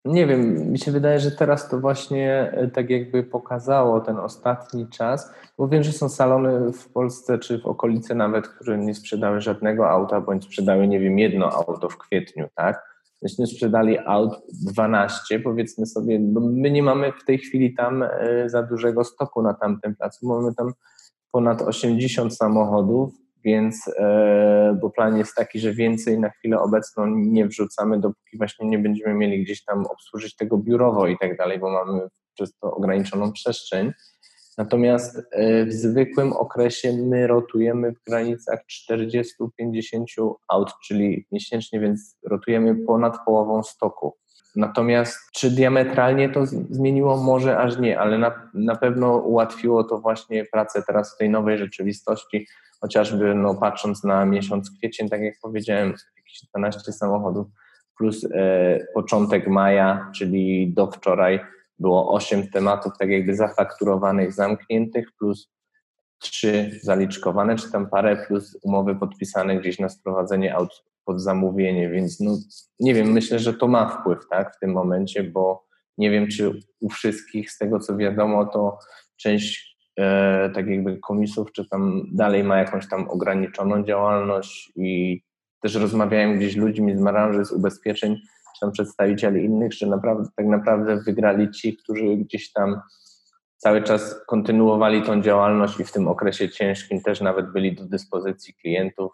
Nie 0.05 0.27
wiem, 0.27 0.71
mi 0.71 0.79
się 0.79 0.91
wydaje, 0.91 1.19
że 1.19 1.31
teraz 1.31 1.69
to 1.69 1.79
właśnie 1.79 2.51
e, 2.53 2.67
tak 2.67 2.89
jakby 2.89 3.23
pokazało 3.23 3.99
ten 3.99 4.17
ostatni 4.17 4.87
czas, 4.89 5.33
bo 5.57 5.67
wiem, 5.67 5.83
że 5.83 5.91
są 5.91 6.09
salony 6.09 6.73
w 6.73 6.89
Polsce 6.89 7.39
czy 7.39 7.59
w 7.59 7.65
okolicy 7.65 8.15
nawet, 8.15 8.47
które 8.47 8.77
nie 8.77 8.95
sprzedały 8.95 9.41
żadnego 9.41 9.89
auta, 9.89 10.21
bądź 10.21 10.43
sprzedały, 10.43 10.87
nie 10.87 10.99
wiem, 10.99 11.19
jedno 11.19 11.49
auto 11.49 11.89
w 11.89 11.97
kwietniu, 11.97 12.47
tak? 12.55 12.91
Myśmy 13.21 13.47
sprzedali 13.47 13.97
aut 14.05 14.31
12, 14.71 15.39
powiedzmy 15.39 15.85
sobie, 15.85 16.19
bo 16.19 16.39
my 16.39 16.71
nie 16.71 16.83
mamy 16.83 17.11
w 17.11 17.25
tej 17.25 17.37
chwili 17.37 17.73
tam 17.73 18.03
e, 18.03 18.09
za 18.49 18.63
dużego 18.63 19.03
stoku 19.03 19.41
na 19.41 19.53
tamtym 19.53 19.95
placu, 19.95 20.27
mamy 20.27 20.55
tam 20.55 20.73
ponad 21.31 21.61
80 21.61 22.35
samochodów, 22.35 23.13
więc 23.43 23.87
e, 23.99 24.77
bo 24.81 24.89
plan 24.89 25.17
jest 25.17 25.35
taki, 25.35 25.59
że 25.59 25.73
więcej 25.73 26.19
na 26.19 26.29
chwilę 26.29 26.59
obecną 26.59 27.07
nie 27.07 27.47
wrzucamy, 27.47 27.99
dopóki 27.99 28.37
właśnie 28.37 28.67
nie 28.67 28.79
będziemy 28.79 29.13
mieli 29.13 29.43
gdzieś 29.43 29.63
tam 29.63 29.85
obsłużyć 29.85 30.35
tego 30.35 30.57
biurowo 30.57 31.07
i 31.07 31.17
tak 31.17 31.37
dalej, 31.37 31.59
bo 31.59 31.69
mamy 31.69 32.07
przez 32.33 32.57
to 32.57 32.75
ograniczoną 32.75 33.31
przestrzeń. 33.31 33.91
Natomiast 34.57 35.17
e, 35.31 35.65
w 35.65 35.73
zwykłym 35.73 36.33
okresie 36.33 36.93
my 36.93 37.27
rotujemy 37.27 37.91
w 37.91 38.03
granicach 38.07 38.59
40-50 38.91 39.23
aut, 40.47 40.69
czyli 40.83 41.25
miesięcznie, 41.31 41.79
więc 41.79 42.17
rotujemy 42.29 42.75
ponad 42.75 43.17
połową 43.25 43.63
stoku. 43.63 44.17
Natomiast 44.55 45.17
czy 45.33 45.51
diametralnie 45.51 46.29
to 46.29 46.45
zmieniło? 46.45 47.17
Może 47.17 47.57
aż 47.57 47.79
nie, 47.79 47.99
ale 47.99 48.17
na, 48.17 48.49
na 48.53 48.75
pewno 48.75 49.17
ułatwiło 49.17 49.83
to 49.83 49.99
właśnie 49.99 50.45
pracę 50.45 50.83
teraz 50.87 51.15
w 51.15 51.17
tej 51.17 51.29
nowej 51.29 51.57
rzeczywistości, 51.57 52.47
chociażby 52.81 53.35
no, 53.35 53.55
patrząc 53.55 54.03
na 54.03 54.25
miesiąc 54.25 54.71
kwiecień, 54.77 55.09
tak 55.09 55.21
jak 55.21 55.33
powiedziałem, 55.41 55.93
jakieś 56.17 56.49
12 56.49 56.91
samochodów, 56.91 57.47
plus 57.97 58.27
e, 58.33 58.79
początek 58.93 59.47
maja, 59.47 60.11
czyli 60.15 60.73
do 60.73 60.91
wczoraj 60.91 61.39
było 61.79 62.13
8 62.13 62.47
tematów 62.47 62.93
tak 62.99 63.09
jakby 63.09 63.35
zafakturowanych, 63.35 64.33
zamkniętych, 64.33 65.07
plus 65.19 65.51
3 66.19 66.79
zaliczkowane, 66.83 67.55
czy 67.55 67.71
tam 67.71 67.89
parę, 67.89 68.25
plus 68.27 68.57
umowy 68.63 68.95
podpisane 68.95 69.59
gdzieś 69.59 69.79
na 69.79 69.89
sprowadzenie 69.89 70.55
aut 70.55 70.83
pod 71.05 71.21
zamówienie, 71.21 71.89
więc 71.89 72.19
no, 72.19 72.37
nie 72.79 72.93
wiem, 72.93 73.11
myślę, 73.11 73.39
że 73.39 73.53
to 73.53 73.67
ma 73.67 73.89
wpływ 73.89 74.19
tak, 74.29 74.55
w 74.55 74.59
tym 74.59 74.71
momencie, 74.71 75.23
bo 75.23 75.65
nie 75.97 76.11
wiem, 76.11 76.27
czy 76.27 76.59
u 76.79 76.89
wszystkich, 76.89 77.51
z 77.51 77.57
tego 77.57 77.79
co 77.79 77.97
wiadomo, 77.97 78.45
to 78.45 78.77
część 79.17 79.70
tak 80.53 80.67
jakby 80.67 80.97
komisów, 80.97 81.51
czy 81.51 81.69
tam 81.69 82.03
dalej 82.11 82.43
ma 82.43 82.57
jakąś 82.57 82.89
tam 82.89 83.09
ograniczoną 83.09 83.83
działalność 83.83 84.71
i 84.75 85.21
też 85.61 85.75
rozmawiałem 85.75 86.37
gdzieś 86.37 86.53
z 86.53 86.57
ludźmi 86.57 86.97
z 86.97 87.01
branży, 87.01 87.45
z 87.45 87.51
ubezpieczeń, 87.51 88.15
czy 88.55 88.59
tam 88.61 88.71
przedstawicieli 88.71 89.45
innych, 89.45 89.73
że 89.73 89.87
naprawdę, 89.87 90.29
tak 90.35 90.45
naprawdę 90.45 90.97
wygrali 90.97 91.51
ci, 91.51 91.77
którzy 91.77 92.17
gdzieś 92.17 92.51
tam 92.51 92.81
cały 93.57 93.83
czas 93.83 94.25
kontynuowali 94.27 95.01
tą 95.01 95.21
działalność 95.21 95.79
i 95.79 95.83
w 95.83 95.91
tym 95.91 96.07
okresie 96.07 96.49
ciężkim 96.49 97.01
też 97.01 97.21
nawet 97.21 97.51
byli 97.51 97.75
do 97.75 97.85
dyspozycji 97.85 98.53
klientów, 98.53 99.11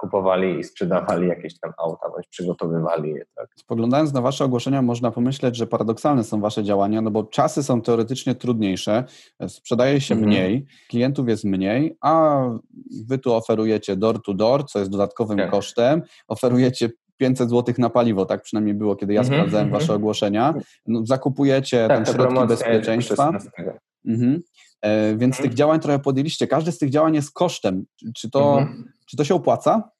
kupowali 0.00 0.58
i 0.58 0.64
sprzedawali 0.64 1.28
jakieś 1.28 1.58
tam 1.60 1.72
auta, 1.78 2.10
bądź 2.10 2.28
przygotowywali 2.28 3.10
je. 3.10 3.24
Tak. 3.34 3.48
Spoglądając 3.56 4.12
na 4.12 4.20
Wasze 4.20 4.44
ogłoszenia, 4.44 4.82
można 4.82 5.10
pomyśleć, 5.10 5.56
że 5.56 5.66
paradoksalne 5.66 6.24
są 6.24 6.40
Wasze 6.40 6.64
działania, 6.64 7.00
no 7.00 7.10
bo 7.10 7.24
czasy 7.24 7.62
są 7.62 7.82
teoretycznie 7.82 8.34
trudniejsze, 8.34 9.04
sprzedaje 9.48 10.00
się 10.00 10.14
mhm. 10.14 10.30
mniej, 10.30 10.66
klientów 10.88 11.28
jest 11.28 11.44
mniej, 11.44 11.96
a 12.00 12.42
Wy 13.06 13.18
tu 13.18 13.34
oferujecie 13.34 13.96
door 13.96 14.22
to 14.22 14.34
door, 14.34 14.66
co 14.66 14.78
jest 14.78 14.90
dodatkowym 14.90 15.38
tak. 15.38 15.50
kosztem, 15.50 16.02
oferujecie 16.28 16.90
500 17.18 17.50
zł 17.50 17.74
na 17.78 17.90
paliwo, 17.90 18.26
tak 18.26 18.42
przynajmniej 18.42 18.74
było, 18.74 18.96
kiedy 18.96 19.12
ja 19.12 19.20
mhm, 19.20 19.38
sprawdzałem 19.38 19.70
Wasze 19.70 19.82
mhm. 19.82 20.00
ogłoszenia. 20.00 20.54
No, 20.86 21.06
zakupujecie 21.06 21.88
tak, 21.88 22.08
środki 22.08 22.46
bezpieczeństwa. 22.48 23.32
Mhm. 24.06 24.42
E, 24.80 25.16
więc 25.16 25.36
mhm. 25.36 25.48
tych 25.48 25.54
działań 25.54 25.80
trochę 25.80 25.98
podjęliście. 25.98 26.46
Każdy 26.46 26.72
z 26.72 26.78
tych 26.78 26.90
działań 26.90 27.14
jest 27.14 27.32
kosztem. 27.32 27.84
Czy 28.16 28.30
to, 28.30 28.58
mhm. 28.58 28.92
Czy 29.10 29.16
to 29.16 29.24
się 29.24 29.34
opłaca? 29.34 29.90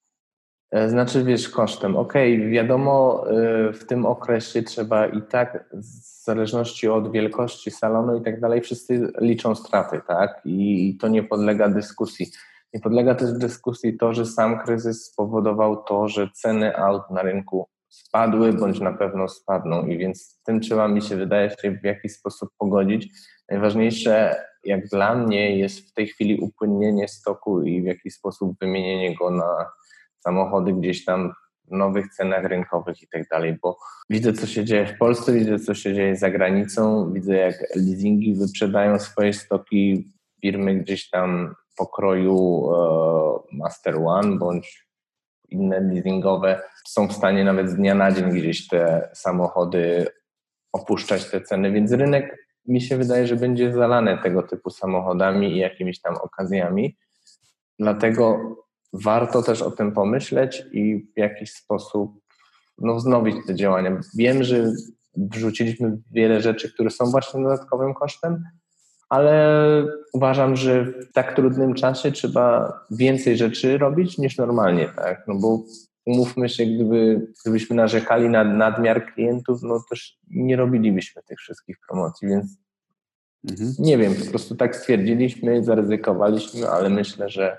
E, 0.71 0.89
znaczy, 0.89 1.25
wiesz, 1.25 1.49
kosztem. 1.49 1.97
Okej, 1.97 2.37
okay, 2.37 2.51
wiadomo, 2.51 3.25
e, 3.31 3.73
w 3.73 3.87
tym 3.87 4.07
okresie 4.07 4.63
trzeba 4.63 5.07
i 5.07 5.23
tak, 5.23 5.69
w 5.73 5.85
zależności 6.25 6.89
od 6.89 7.13
wielkości 7.13 7.71
salonu 7.71 8.17
i 8.17 8.23
tak 8.23 8.41
dalej, 8.41 8.61
wszyscy 8.61 9.13
liczą 9.21 9.55
straty, 9.55 10.01
tak? 10.07 10.41
I 10.45 10.97
to 11.01 11.09
nie 11.09 11.23
podlega 11.23 11.69
dyskusji. 11.69 12.27
Nie 12.75 12.81
podlega 12.81 13.15
też 13.15 13.33
dyskusji 13.33 13.97
to, 13.97 14.13
że 14.13 14.27
sam 14.27 14.59
kryzys 14.59 15.05
spowodował 15.05 15.83
to, 15.83 16.09
że 16.09 16.29
ceny 16.35 16.77
aut 16.77 17.03
na 17.11 17.23
rynku 17.23 17.69
spadły, 17.89 18.53
bądź 18.53 18.81
na 18.81 18.93
pewno 18.93 19.29
spadną. 19.29 19.87
I 19.87 19.99
więc 19.99 20.23
z 20.23 20.43
tym 20.43 20.61
trzeba, 20.61 20.89
mi 20.89 21.03
się 21.03 21.17
wydaje, 21.17 21.51
się 21.51 21.71
w 21.71 21.85
jakiś 21.85 22.13
sposób 22.13 22.51
pogodzić. 22.59 23.09
Najważniejsze, 23.51 24.45
jak 24.65 24.89
dla 24.89 25.15
mnie, 25.15 25.59
jest 25.59 25.91
w 25.91 25.93
tej 25.93 26.07
chwili 26.07 26.41
upłynnienie 26.41 27.09
stoku 27.09 27.63
i 27.63 27.83
w 27.83 27.85
jakiś 27.85 28.15
sposób 28.15 28.59
wymienienie 28.61 29.17
go 29.17 29.31
na 29.31 29.67
samochody 30.19 30.73
gdzieś 30.73 31.05
tam 31.05 31.33
w 31.65 31.73
nowych 31.73 32.09
cenach 32.09 32.45
rynkowych 32.45 33.03
i 33.03 33.09
tak 33.09 33.29
dalej, 33.29 33.59
bo 33.63 33.79
widzę, 34.11 34.33
co 34.33 34.47
się 34.47 34.65
dzieje 34.65 34.87
w 34.87 34.99
Polsce, 34.99 35.33
widzę, 35.33 35.59
co 35.59 35.75
się 35.75 35.95
dzieje 35.95 36.17
za 36.17 36.31
granicą, 36.31 37.13
widzę, 37.13 37.37
jak 37.37 37.55
leasingi 37.77 38.35
wyprzedają 38.35 38.99
swoje 38.99 39.33
stoki, 39.33 40.13
firmy 40.43 40.75
gdzieś 40.75 41.11
tam 41.11 41.55
pokroju 41.77 42.71
e, 42.73 43.57
Master 43.57 43.97
One 43.97 44.39
bądź 44.39 44.89
inne 45.49 45.81
leasingowe. 45.81 46.63
Są 46.89 47.09
w 47.09 47.13
stanie 47.13 47.45
nawet 47.45 47.71
z 47.71 47.75
dnia 47.75 47.95
na 47.95 48.13
dzień 48.13 48.31
gdzieś 48.31 48.69
te 48.69 49.11
samochody 49.15 50.07
opuszczać 50.73 51.31
te 51.31 51.41
ceny, 51.41 51.73
więc 51.73 51.93
rynek 51.93 52.48
mi 52.69 52.81
się 52.81 52.97
wydaje, 52.97 53.27
że 53.27 53.37
będzie 53.37 53.73
zalany 53.73 54.19
tego 54.23 54.43
typu 54.43 54.71
samochodami 54.71 55.53
i 55.53 55.59
jakimiś 55.59 56.01
tam 56.01 56.17
okazjami. 56.17 56.97
Dlatego 57.79 58.39
warto 58.93 59.43
też 59.43 59.63
o 59.63 59.71
tym 59.71 59.93
pomyśleć 59.93 60.65
i 60.73 61.07
w 61.17 61.19
jakiś 61.19 61.53
sposób 61.53 62.21
no, 62.79 62.95
wznowić 62.95 63.37
te 63.47 63.55
działania. 63.55 64.01
Wiem, 64.17 64.43
że 64.43 64.73
wrzuciliśmy 65.17 65.99
wiele 66.11 66.41
rzeczy, 66.41 66.73
które 66.73 66.91
są 66.91 67.05
właśnie 67.11 67.43
dodatkowym 67.43 67.95
kosztem, 67.95 68.45
ale 69.09 69.85
uważam, 70.13 70.57
że 70.57 70.85
w 70.85 71.13
tak 71.13 71.37
trudnym 71.37 71.75
czasie 71.75 72.13
trzeba 72.13 72.73
więcej 72.91 73.37
rzeczy 73.37 73.79
robić 73.79 74.19
niż 74.19 74.37
normalnie, 74.37 74.89
tak? 74.97 75.25
No 75.29 75.35
bo 75.35 75.63
umówmy 76.09 76.49
się, 76.49 76.67
gdyby, 76.67 77.27
gdybyśmy 77.43 77.77
narzekali 77.77 78.29
na 78.29 78.45
nadmiar 78.45 79.13
klientów, 79.13 79.63
no 79.63 79.83
też 79.91 80.19
nie 80.31 80.57
robilibyśmy 80.57 81.23
tych 81.23 81.39
wszystkich 81.39 81.77
promocji, 81.89 82.29
więc 82.29 82.59
mhm. 83.51 83.75
nie 83.79 83.99
wiem, 83.99 84.15
po 84.15 84.31
prostu 84.31 84.57
tak 84.57 84.77
stwierdziliśmy, 84.77 85.65
zaryzykowaliśmy, 85.65 86.69
ale 86.69 86.91
myślę, 86.91 87.29
że 87.29 87.59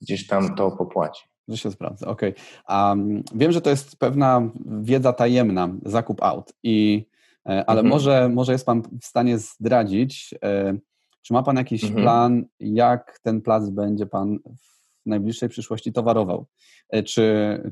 gdzieś 0.00 0.26
tam 0.26 0.54
to 0.54 0.70
popłaci. 0.70 1.24
Że 1.48 1.56
się 1.56 1.70
sprawdza, 1.70 2.06
okej. 2.06 2.34
Okay. 2.64 2.88
Um, 2.88 3.22
wiem, 3.34 3.52
że 3.52 3.60
to 3.60 3.70
jest 3.70 3.96
pewna 3.96 4.50
wiedza 4.66 5.12
tajemna, 5.12 5.68
zakup 5.84 6.22
aut 6.22 6.52
i 6.62 7.06
E, 7.46 7.70
ale 7.70 7.80
mhm. 7.80 7.86
może, 7.86 8.28
może 8.28 8.52
jest 8.52 8.66
Pan 8.66 8.82
w 9.00 9.04
stanie 9.04 9.38
zdradzić, 9.38 10.34
e, 10.42 10.78
czy 11.22 11.32
ma 11.32 11.42
Pan 11.42 11.56
jakiś 11.56 11.84
mhm. 11.84 12.02
plan, 12.02 12.44
jak 12.60 13.18
ten 13.22 13.42
plac 13.42 13.70
będzie 13.70 14.06
Pan 14.06 14.38
w 14.38 14.75
najbliższej 15.06 15.48
przyszłości 15.48 15.92
towarował? 15.92 16.46
E, 16.90 17.02
czy, 17.02 17.22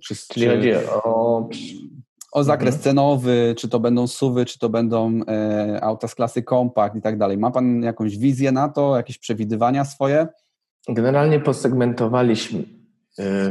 czy, 0.02 0.14
Czyli 0.14 0.46
czy, 0.46 0.56
chodzi 0.56 0.72
o... 1.04 1.48
o 2.32 2.44
zakres 2.44 2.74
mhm. 2.74 2.82
cenowy, 2.82 3.54
czy 3.58 3.68
to 3.68 3.80
będą 3.80 4.06
suwy, 4.06 4.44
czy 4.44 4.58
to 4.58 4.68
będą 4.68 5.20
e, 5.28 5.78
auta 5.82 6.08
z 6.08 6.14
klasy 6.14 6.42
kompakt 6.42 6.96
i 6.96 7.02
tak 7.02 7.18
dalej. 7.18 7.38
Ma 7.38 7.50
Pan 7.50 7.82
jakąś 7.82 8.18
wizję 8.18 8.52
na 8.52 8.68
to, 8.68 8.96
jakieś 8.96 9.18
przewidywania 9.18 9.84
swoje? 9.84 10.28
Generalnie 10.88 11.40
posegmentowaliśmy 11.40 12.64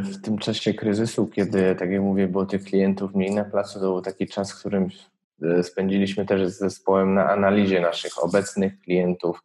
w 0.03 0.21
tym 0.21 0.37
czasie 0.37 0.73
kryzysu, 0.73 1.27
kiedy, 1.27 1.75
tak 1.75 1.91
jak 1.91 2.01
mówię, 2.01 2.27
było 2.27 2.45
tych 2.45 2.63
klientów 2.63 3.15
mniej 3.15 3.31
na 3.31 3.43
placu, 3.43 3.79
to 3.79 3.85
był 3.85 4.01
taki 4.01 4.27
czas, 4.27 4.51
w 4.51 4.59
którym 4.59 4.89
E, 5.43 5.63
spędziliśmy 5.63 6.25
też 6.25 6.49
z 6.49 6.57
zespołem 6.57 7.13
na 7.13 7.29
analizie 7.29 7.81
naszych 7.81 8.23
obecnych 8.23 8.79
klientów, 8.79 9.43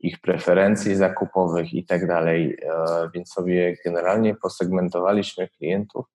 ich 0.00 0.20
preferencji 0.20 0.96
zakupowych 0.96 1.74
i 1.74 1.84
tak 1.84 2.06
dalej, 2.06 2.56
e, 2.62 3.10
więc 3.14 3.32
sobie 3.32 3.76
generalnie 3.84 4.34
posegmentowaliśmy 4.34 5.48
klientów 5.48 6.06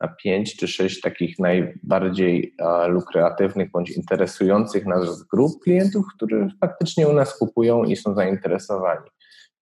na 0.00 0.08
pięć 0.08 0.56
czy 0.56 0.68
sześć 0.68 1.00
takich 1.00 1.38
najbardziej 1.38 2.54
e, 2.58 2.88
lukratywnych 2.88 3.70
bądź 3.70 3.90
interesujących 3.90 4.86
nas 4.86 5.22
grup 5.22 5.62
klientów, 5.62 6.04
którzy 6.16 6.48
faktycznie 6.60 7.08
u 7.08 7.12
nas 7.12 7.38
kupują 7.38 7.84
i 7.84 7.96
są 7.96 8.14
zainteresowani. 8.14 9.10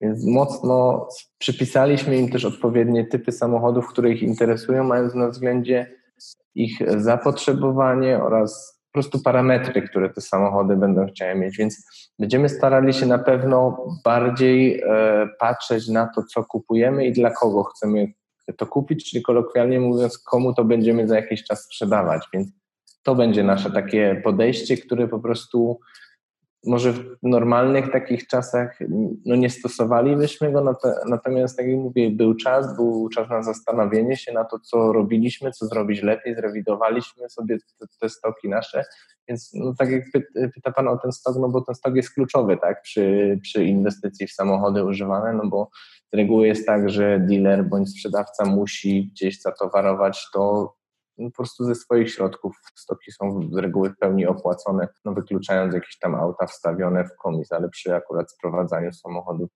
Więc 0.00 0.26
mocno 0.26 1.08
przypisaliśmy 1.38 2.16
im 2.16 2.30
też 2.30 2.44
odpowiednie 2.44 3.04
typy 3.04 3.32
samochodów, 3.32 3.88
które 3.88 4.10
ich 4.10 4.22
interesują, 4.22 4.84
mając 4.84 5.14
na 5.14 5.28
względzie 5.28 5.96
ich 6.54 6.78
zapotrzebowanie 7.00 8.22
oraz 8.22 8.79
po 8.90 8.92
prostu 8.92 9.22
parametry, 9.22 9.82
które 9.82 10.10
te 10.10 10.20
samochody 10.20 10.76
będą 10.76 11.06
chciały 11.06 11.34
mieć, 11.34 11.56
więc 11.56 11.86
będziemy 12.18 12.48
starali 12.48 12.92
się 12.92 13.06
na 13.06 13.18
pewno 13.18 13.86
bardziej 14.04 14.80
e, 14.80 15.28
patrzeć 15.40 15.88
na 15.88 16.06
to, 16.14 16.22
co 16.22 16.44
kupujemy 16.44 17.06
i 17.06 17.12
dla 17.12 17.30
kogo 17.30 17.64
chcemy 17.64 18.12
to 18.56 18.66
kupić, 18.66 19.10
czyli 19.10 19.22
kolokwialnie 19.22 19.80
mówiąc, 19.80 20.18
komu 20.18 20.54
to 20.54 20.64
będziemy 20.64 21.08
za 21.08 21.16
jakiś 21.16 21.44
czas 21.44 21.64
sprzedawać, 21.64 22.28
więc 22.32 22.48
to 23.02 23.14
będzie 23.14 23.44
nasze 23.44 23.70
takie 23.70 24.20
podejście, 24.24 24.76
które 24.76 25.08
po 25.08 25.18
prostu 25.18 25.80
może 26.64 26.92
w 26.92 27.16
normalnych 27.22 27.92
takich 27.92 28.26
czasach 28.26 28.78
no 29.26 29.36
nie 29.36 29.50
stosowalibyśmy 29.50 30.52
go, 30.52 30.76
natomiast 31.06 31.56
tak 31.56 31.66
jak 31.66 31.76
mówię, 31.76 32.10
był 32.10 32.34
czas, 32.34 32.76
był 32.76 33.08
czas 33.08 33.28
na 33.28 33.42
zastanowienie 33.42 34.16
się 34.16 34.32
na 34.32 34.44
to, 34.44 34.58
co 34.58 34.92
robiliśmy, 34.92 35.50
co 35.52 35.66
zrobić 35.66 36.02
lepiej, 36.02 36.34
zrewidowaliśmy 36.34 37.28
sobie 37.28 37.58
te, 37.78 37.86
te 38.00 38.08
stoki 38.08 38.48
nasze, 38.48 38.84
więc 39.28 39.50
no, 39.54 39.74
tak 39.78 39.90
jak 39.90 40.04
pyta 40.54 40.72
Pan 40.72 40.88
o 40.88 40.96
ten 40.96 41.12
stok, 41.12 41.36
no 41.40 41.48
bo 41.48 41.60
ten 41.60 41.74
stok 41.74 41.96
jest 41.96 42.14
kluczowy 42.14 42.56
tak, 42.56 42.82
przy, 42.82 43.38
przy 43.42 43.64
inwestycji 43.64 44.26
w 44.26 44.32
samochody 44.32 44.84
używane, 44.84 45.32
no 45.32 45.46
bo 45.46 45.70
z 46.12 46.16
reguły 46.16 46.46
jest 46.46 46.66
tak, 46.66 46.90
że 46.90 47.20
dealer 47.20 47.64
bądź 47.64 47.90
sprzedawca 47.90 48.44
musi 48.44 49.10
gdzieś 49.12 49.40
zatowarować 49.40 50.30
to 50.32 50.74
po 51.24 51.36
prostu 51.36 51.64
ze 51.64 51.74
swoich 51.74 52.10
środków 52.10 52.56
stoki 52.74 53.12
są 53.12 53.50
z 53.52 53.56
reguły 53.56 53.90
w 53.90 53.98
pełni 53.98 54.26
opłacone, 54.26 54.88
no 55.04 55.14
wykluczając 55.14 55.74
jakieś 55.74 55.98
tam 55.98 56.14
auta 56.14 56.46
wstawione 56.46 57.04
w 57.04 57.16
komis, 57.16 57.52
ale 57.52 57.68
przy 57.68 57.94
akurat 57.94 58.32
sprowadzaniu 58.32 58.92
samochodów 58.92 59.50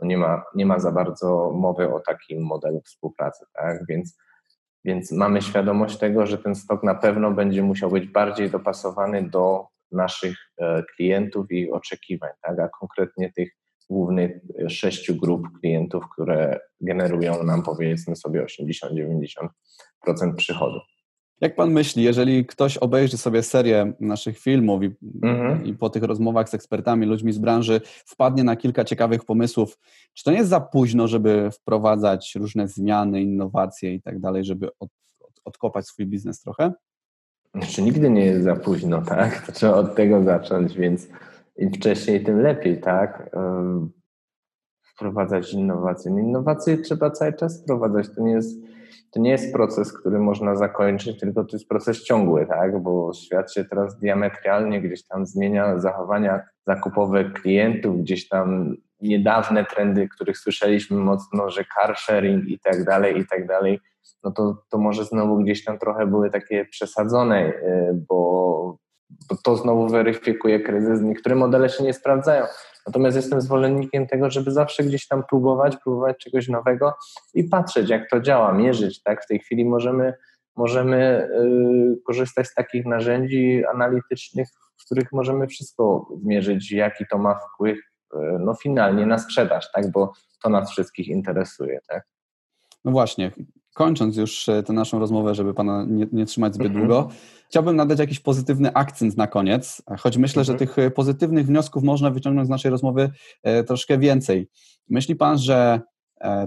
no 0.00 0.06
nie, 0.06 0.18
ma, 0.18 0.42
nie 0.54 0.66
ma 0.66 0.78
za 0.78 0.92
bardzo 0.92 1.52
mowy 1.54 1.94
o 1.94 2.00
takim 2.00 2.42
modelu 2.42 2.80
współpracy, 2.80 3.44
tak? 3.52 3.86
Więc, 3.88 4.18
więc 4.84 5.12
mamy 5.12 5.42
świadomość 5.42 5.98
tego, 5.98 6.26
że 6.26 6.38
ten 6.38 6.54
stok 6.54 6.82
na 6.82 6.94
pewno 6.94 7.30
będzie 7.30 7.62
musiał 7.62 7.90
być 7.90 8.06
bardziej 8.06 8.50
dopasowany 8.50 9.30
do 9.30 9.66
naszych 9.92 10.36
e, 10.58 10.82
klientów 10.96 11.46
i 11.50 11.72
oczekiwań, 11.72 12.30
tak? 12.42 12.58
a 12.58 12.68
konkretnie 12.68 13.32
tych 13.32 13.50
głównych 13.90 14.30
e, 14.58 14.70
sześciu 14.70 15.16
grup 15.16 15.48
klientów, 15.60 16.04
które 16.12 16.60
generują 16.80 17.42
nam 17.42 17.62
powiedzmy 17.62 18.16
sobie 18.16 18.44
80-90% 18.44 19.48
przychodu. 20.36 20.80
Jak 21.40 21.54
pan 21.54 21.70
myśli, 21.70 22.04
jeżeli 22.04 22.46
ktoś 22.46 22.76
obejrzy 22.76 23.18
sobie 23.18 23.42
serię 23.42 23.92
naszych 24.00 24.38
filmów 24.38 24.82
i, 24.82 24.90
mhm. 25.22 25.64
i, 25.64 25.74
po 25.74 25.90
tych 25.90 26.02
rozmowach 26.02 26.48
z 26.48 26.54
ekspertami, 26.54 27.06
ludźmi 27.06 27.32
z 27.32 27.38
branży, 27.38 27.80
wpadnie 27.84 28.44
na 28.44 28.56
kilka 28.56 28.84
ciekawych 28.84 29.24
pomysłów, 29.24 29.78
czy 30.14 30.24
to 30.24 30.30
nie 30.30 30.36
jest 30.36 30.50
za 30.50 30.60
późno, 30.60 31.08
żeby 31.08 31.50
wprowadzać 31.50 32.34
różne 32.34 32.68
zmiany, 32.68 33.22
innowacje 33.22 33.94
i 33.94 34.02
tak 34.02 34.20
dalej, 34.20 34.44
żeby 34.44 34.68
od, 34.78 34.90
od, 35.20 35.40
odkopać 35.44 35.86
swój 35.86 36.06
biznes 36.06 36.40
trochę? 36.40 36.72
Znaczy 37.54 37.82
nigdy 37.82 38.10
nie 38.10 38.24
jest 38.24 38.44
za 38.44 38.56
późno, 38.56 39.02
tak? 39.02 39.46
To 39.46 39.52
trzeba 39.52 39.74
od 39.74 39.94
tego 39.94 40.22
zacząć, 40.22 40.76
więc 40.76 41.08
im 41.58 41.72
wcześniej, 41.72 42.24
tym 42.24 42.40
lepiej, 42.40 42.80
tak? 42.80 43.30
wprowadzać 45.00 45.52
innowacje. 45.52 46.10
No, 46.10 46.18
innowacje 46.18 46.78
trzeba 46.78 47.10
cały 47.10 47.32
czas 47.32 47.62
wprowadzać. 47.62 48.06
To 48.14 48.22
nie 48.22 48.32
jest, 48.32 48.60
to 49.10 49.20
nie 49.20 49.30
jest 49.30 49.52
proces, 49.52 49.98
który 49.98 50.18
można 50.18 50.56
zakończyć, 50.56 51.20
tylko 51.20 51.44
to 51.44 51.56
jest 51.56 51.68
proces 51.68 52.04
ciągły, 52.04 52.46
tak? 52.46 52.82
bo 52.82 53.12
świat 53.12 53.52
się 53.52 53.64
teraz 53.64 53.98
diametralnie 53.98 54.80
gdzieś 54.80 55.06
tam 55.06 55.26
zmienia, 55.26 55.78
zachowania 55.78 56.42
zakupowe 56.66 57.24
klientów, 57.24 58.00
gdzieś 58.00 58.28
tam 58.28 58.76
niedawne 59.00 59.64
trendy, 59.64 60.08
których 60.08 60.38
słyszeliśmy 60.38 60.96
mocno, 60.96 61.50
że 61.50 61.64
car 61.74 61.96
sharing 61.96 62.48
i 62.48 62.58
tak 62.58 62.84
dalej, 62.84 63.18
i 63.18 63.26
tak 63.26 63.46
dalej, 63.46 63.80
no 64.24 64.30
to, 64.30 64.62
to 64.70 64.78
może 64.78 65.04
znowu 65.04 65.36
gdzieś 65.36 65.64
tam 65.64 65.78
trochę 65.78 66.06
były 66.06 66.30
takie 66.30 66.64
przesadzone, 66.64 67.48
y, 67.48 67.94
bo, 68.08 68.78
bo 69.28 69.36
to 69.44 69.56
znowu 69.56 69.88
weryfikuje 69.88 70.60
kryzys. 70.60 71.02
Niektóre 71.02 71.36
modele 71.36 71.68
się 71.68 71.84
nie 71.84 71.92
sprawdzają. 71.92 72.44
Natomiast 72.86 73.16
jestem 73.16 73.40
zwolennikiem 73.40 74.06
tego, 74.06 74.30
żeby 74.30 74.50
zawsze 74.50 74.84
gdzieś 74.84 75.08
tam 75.08 75.22
próbować, 75.30 75.76
próbować 75.76 76.16
czegoś 76.18 76.48
nowego 76.48 76.94
i 77.34 77.44
patrzeć, 77.44 77.90
jak 77.90 78.10
to 78.10 78.20
działa, 78.20 78.52
mierzyć. 78.52 79.02
Tak? 79.02 79.24
W 79.24 79.26
tej 79.26 79.38
chwili 79.38 79.64
możemy, 79.64 80.14
możemy 80.56 81.28
yy, 81.34 81.96
korzystać 82.06 82.46
z 82.46 82.54
takich 82.54 82.86
narzędzi 82.86 83.62
analitycznych, 83.74 84.48
w 84.80 84.84
których 84.84 85.12
możemy 85.12 85.46
wszystko 85.46 86.08
zmierzyć, 86.22 86.72
jaki 86.72 87.04
to 87.10 87.18
ma 87.18 87.34
wpływ 87.34 87.78
yy, 88.14 88.38
no, 88.40 88.54
finalnie 88.54 89.06
na 89.06 89.18
sprzedaż, 89.18 89.72
tak? 89.72 89.90
bo 89.90 90.12
to 90.42 90.48
nas 90.48 90.70
wszystkich 90.70 91.08
interesuje. 91.08 91.80
Tak? 91.88 92.04
No 92.84 92.92
właśnie, 92.92 93.30
kończąc 93.74 94.16
już 94.16 94.48
e, 94.48 94.62
tę 94.62 94.72
naszą 94.72 94.98
rozmowę, 94.98 95.34
żeby 95.34 95.54
Pana 95.54 95.84
nie, 95.88 96.06
nie 96.12 96.26
trzymać 96.26 96.54
zbyt 96.54 96.66
mhm. 96.66 96.86
długo, 96.86 97.08
chciałbym 97.48 97.76
nadać 97.76 97.98
jakiś 97.98 98.20
pozytywny 98.20 98.72
akcent 98.74 99.16
na 99.16 99.26
koniec, 99.26 99.82
choć 99.98 100.16
myślę, 100.16 100.44
że 100.44 100.52
mhm. 100.52 100.68
tych 100.68 100.78
e, 100.78 100.90
pozytywnych 100.90 101.46
wniosków 101.46 101.82
można 101.82 102.10
wyciągnąć 102.10 102.46
z 102.46 102.50
naszej 102.50 102.70
rozmowy 102.70 103.10
e, 103.42 103.64
troszkę 103.64 103.98
więcej. 103.98 104.48
Myśli 104.88 105.16
Pan, 105.16 105.38
że 105.38 105.80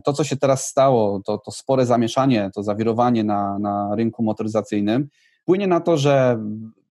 to, 0.04 0.14
co 0.14 0.24
się 0.24 0.38
teraz 0.38 0.66
stało, 0.66 1.22
to, 1.26 1.38
to 1.38 1.52
spore 1.52 1.86
zamieszanie, 1.86 2.52
to 2.56 2.64
zawirowanie 2.64 3.24
na, 3.24 3.60
na 3.60 3.96
rynku 3.96 4.24
motoryzacyjnym, 4.24 5.08
płynie 5.46 5.68
na 5.68 5.80
to, 5.80 5.98
że, 5.98 6.44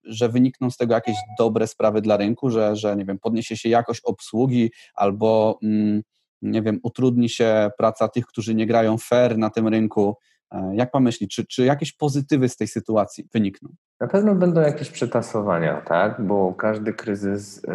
że 0.04 0.28
wynikną 0.28 0.70
z 0.70 0.76
tego 0.76 0.94
jakieś 0.94 1.16
dobre 1.38 1.66
sprawy 1.66 2.00
dla 2.00 2.16
rynku, 2.16 2.50
że, 2.50 2.76
że 2.76 2.96
nie 2.96 3.04
wiem, 3.04 3.18
podniesie 3.18 3.56
się 3.56 3.68
jakość 3.68 4.00
obsługi 4.04 4.70
albo 4.94 5.58
mm, 5.62 6.02
nie 6.42 6.62
wiem, 6.62 6.80
utrudni 6.82 7.28
się 7.28 7.70
praca 7.78 8.08
tych, 8.08 8.26
którzy 8.26 8.54
nie 8.54 8.66
grają 8.66 8.98
fair 8.98 9.38
na 9.38 9.50
tym 9.50 9.68
rynku. 9.68 10.16
E, 10.52 10.72
jak 10.74 10.90
pan 10.90 11.02
myśli, 11.02 11.28
czy, 11.28 11.46
czy 11.46 11.64
jakieś 11.64 11.92
pozytywy 11.92 12.48
z 12.48 12.56
tej 12.56 12.68
sytuacji 12.68 13.28
wynikną? 13.32 13.68
Na 14.00 14.08
pewno 14.08 14.34
będą 14.34 14.60
jakieś 14.60 14.90
przetasowania, 14.90 15.80
tak? 15.80 16.26
Bo 16.26 16.54
każdy 16.54 16.92
kryzys, 16.92 17.64
e, 17.64 17.70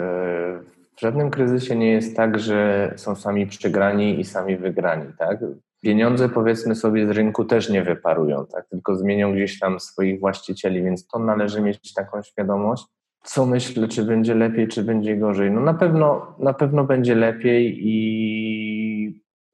w 0.96 1.02
żadnym 1.02 1.30
kryzysie 1.30 1.76
nie 1.76 1.92
jest 1.92 2.16
tak, 2.16 2.40
że 2.40 2.94
są 2.98 3.16
sami 3.16 3.48
przegrani 3.48 4.20
i 4.20 4.24
sami 4.24 4.58
wygrani, 4.58 5.14
tak? 5.18 5.40
Pieniądze, 5.82 6.30
powiedzmy 6.30 6.76
sobie, 6.76 7.08
z 7.08 7.10
rynku 7.10 7.46
też 7.46 7.70
nie 7.70 7.84
wyparują, 7.84 8.46
tak? 8.46 8.68
Tylko 8.70 8.96
zmienią 8.96 9.34
gdzieś 9.34 9.60
tam 9.60 9.80
swoich 9.80 10.20
właścicieli, 10.20 10.84
więc 10.84 11.08
to 11.08 11.20
należy 11.20 11.62
mieć 11.62 11.94
taką 11.94 12.22
świadomość 12.22 12.86
co 13.28 13.46
myślę, 13.46 13.88
czy 13.88 14.04
będzie 14.04 14.36
lepiej, 14.36 14.68
czy 14.68 14.84
będzie 14.84 15.18
gorzej. 15.18 15.52
No 15.52 15.62
na 15.62 15.74
pewno, 15.74 16.36
na 16.40 16.54
pewno 16.54 16.84
będzie 16.84 17.16
lepiej 17.16 17.78
i 17.80 18.57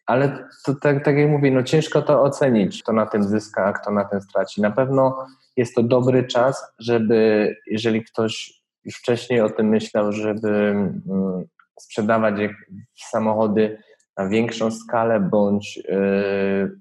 ale 0.05 0.47
to 0.65 0.75
tak, 0.75 1.05
tak 1.05 1.17
jak 1.17 1.29
mówię, 1.29 1.51
no 1.51 1.63
ciężko 1.63 2.01
to 2.01 2.21
ocenić, 2.21 2.83
kto 2.83 2.93
na 2.93 3.05
tym 3.05 3.23
zyska, 3.23 3.65
a 3.65 3.73
kto 3.73 3.91
na 3.91 4.05
tym 4.05 4.21
straci. 4.21 4.61
Na 4.61 4.71
pewno 4.71 5.27
jest 5.57 5.75
to 5.75 5.83
dobry 5.83 6.23
czas, 6.23 6.73
żeby, 6.79 7.55
jeżeli 7.67 8.03
ktoś 8.03 8.63
już 8.85 8.95
wcześniej 8.95 9.41
o 9.41 9.49
tym 9.49 9.69
myślał, 9.69 10.11
żeby 10.11 10.49
mm, 10.49 11.45
sprzedawać 11.79 12.35
samochody 12.95 13.77
na 14.17 14.27
większą 14.29 14.71
skalę 14.71 15.19
bądź 15.19 15.77
yy, 15.77 16.71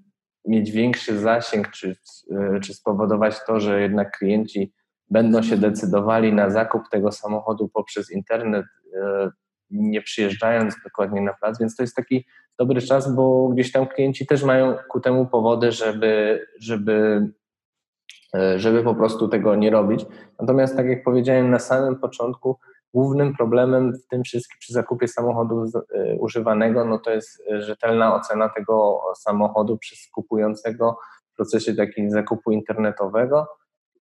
mieć 0.45 0.71
większy 0.71 1.19
zasięg, 1.19 1.71
czy, 1.71 1.97
yy, 2.31 2.61
czy 2.61 2.75
spowodować 2.75 3.37
to, 3.47 3.61
że 3.61 3.81
jednak 3.81 4.19
klienci 4.19 4.73
będą 5.13 5.43
się 5.43 5.57
decydowali 5.57 6.33
na 6.33 6.51
zakup 6.51 6.83
tego 6.91 7.13
samochodu 7.13 7.69
poprzez 7.69 8.11
internet, 8.11 8.67
e, 8.95 9.31
nie 9.71 10.03
przyjeżdżając 10.03 10.75
dokładnie 10.85 11.21
na 11.21 11.35
plac, 11.35 11.59
więc 11.61 11.77
to 11.77 11.83
jest 11.83 11.97
taki 11.97 12.27
dobry 12.59 12.83
czas, 12.83 13.15
bo 13.15 13.49
gdzieś 13.49 13.73
tam 13.73 13.87
klienci 13.87 14.27
też 14.27 14.43
mają 14.43 14.75
ku 14.89 15.01
temu 15.01 15.27
powody, 15.27 15.73
żeby, 15.73 16.41
żeby, 16.61 17.27
e, 18.35 18.59
żeby 18.59 18.83
po 18.83 18.95
prostu 18.95 19.29
tego 19.29 19.55
nie 19.55 19.71
robić. 19.71 20.07
Natomiast 20.41 20.77
tak 20.77 20.87
jak 20.87 21.05
powiedziałem 21.05 21.51
na 21.51 21.59
samym 21.59 21.97
początku, 21.97 22.59
głównym 22.95 23.37
problemem 23.37 23.93
w 23.93 24.07
tym 24.07 24.23
wszystkim 24.23 24.59
przy 24.61 24.73
zakupie 24.73 25.09
samochodu 25.09 25.65
e, 25.95 26.17
używanego, 26.17 26.85
no 26.85 26.99
to 26.99 27.11
jest 27.11 27.43
rzetelna 27.59 28.15
ocena 28.15 28.49
tego 28.49 29.01
samochodu 29.17 29.79
przez 29.79 30.09
kupującego 30.15 30.99
w 31.33 31.37
procesie 31.37 31.75
takim 31.75 32.11
zakupu 32.11 32.51
internetowego 32.51 33.47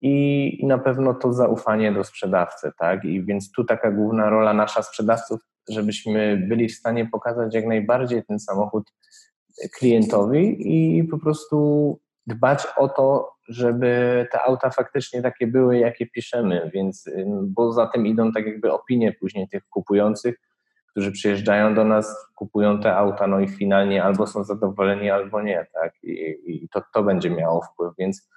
i, 0.01 0.65
na 0.67 0.77
pewno 0.77 1.13
to 1.13 1.33
zaufanie 1.33 1.91
do 1.91 2.03
sprzedawcy, 2.03 2.71
tak? 2.77 3.05
I 3.05 3.23
więc 3.23 3.51
tu 3.51 3.63
taka 3.63 3.91
główna 3.91 4.29
rola 4.29 4.53
nasza 4.53 4.83
sprzedawców, 4.83 5.39
żebyśmy 5.69 6.37
byli 6.47 6.69
w 6.69 6.75
stanie 6.75 7.05
pokazać 7.05 7.55
jak 7.55 7.65
najbardziej 7.65 8.23
ten 8.25 8.39
samochód 8.39 8.83
klientowi 9.77 10.57
i 10.99 11.03
po 11.03 11.19
prostu 11.19 11.99
dbać 12.27 12.67
o 12.77 12.89
to, 12.89 13.31
żeby 13.47 14.27
te 14.31 14.41
auta 14.41 14.69
faktycznie 14.69 15.21
takie 15.21 15.47
były, 15.47 15.77
jakie 15.77 16.07
piszemy, 16.07 16.71
więc 16.73 17.05
bo 17.43 17.71
za 17.71 17.87
tym 17.87 18.07
idą 18.07 18.31
tak 18.31 18.45
jakby 18.45 18.71
opinie 18.73 19.13
później 19.19 19.47
tych 19.47 19.63
kupujących, 19.69 20.35
którzy 20.91 21.11
przyjeżdżają 21.11 21.75
do 21.75 21.83
nas, 21.83 22.15
kupują 22.35 22.79
te 22.79 22.95
auta, 22.95 23.27
no 23.27 23.39
i 23.39 23.47
finalnie 23.47 24.03
albo 24.03 24.27
są 24.27 24.43
zadowoleni, 24.43 25.09
albo 25.09 25.41
nie, 25.41 25.67
tak? 25.73 25.93
I, 26.03 26.37
i 26.45 26.69
to, 26.69 26.81
to 26.93 27.03
będzie 27.03 27.29
miało 27.29 27.61
wpływ, 27.61 27.93
więc 27.97 28.29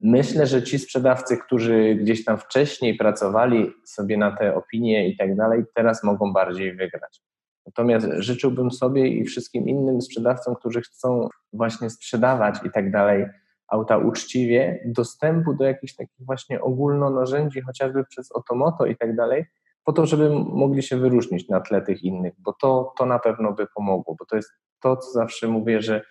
Myślę, 0.00 0.46
że 0.46 0.62
ci 0.62 0.78
sprzedawcy, 0.78 1.36
którzy 1.36 1.94
gdzieś 1.94 2.24
tam 2.24 2.38
wcześniej 2.38 2.96
pracowali 2.96 3.72
sobie 3.84 4.16
na 4.16 4.36
te 4.36 4.54
opinie 4.54 5.08
i 5.08 5.16
tak 5.16 5.36
dalej, 5.36 5.64
teraz 5.74 6.04
mogą 6.04 6.32
bardziej 6.32 6.76
wygrać. 6.76 7.22
Natomiast 7.66 8.06
życzyłbym 8.18 8.70
sobie 8.70 9.08
i 9.08 9.24
wszystkim 9.24 9.68
innym 9.68 10.02
sprzedawcom, 10.02 10.54
którzy 10.54 10.80
chcą 10.80 11.28
właśnie 11.52 11.90
sprzedawać 11.90 12.54
i 12.64 12.70
tak 12.70 12.90
dalej 12.90 13.26
auta 13.68 13.98
uczciwie, 13.98 14.82
dostępu 14.86 15.54
do 15.54 15.64
jakichś 15.64 15.94
takich 15.94 16.26
właśnie 16.26 16.60
ogólno 16.60 17.10
narzędzi, 17.10 17.60
chociażby 17.60 18.04
przez 18.04 18.32
Otomoto 18.32 18.86
i 18.86 18.96
tak 18.96 19.16
dalej, 19.16 19.44
po 19.84 19.92
to, 19.92 20.06
żeby 20.06 20.30
mogli 20.30 20.82
się 20.82 20.96
wyróżnić 20.96 21.48
na 21.48 21.60
tle 21.60 21.82
tych 21.82 22.02
innych, 22.02 22.34
bo 22.38 22.52
to, 22.52 22.94
to 22.98 23.06
na 23.06 23.18
pewno 23.18 23.52
by 23.52 23.66
pomogło, 23.74 24.14
bo 24.18 24.24
to 24.24 24.36
jest 24.36 24.50
to, 24.80 24.96
co 24.96 25.10
zawsze 25.10 25.48
mówię, 25.48 25.82
że 25.82 26.02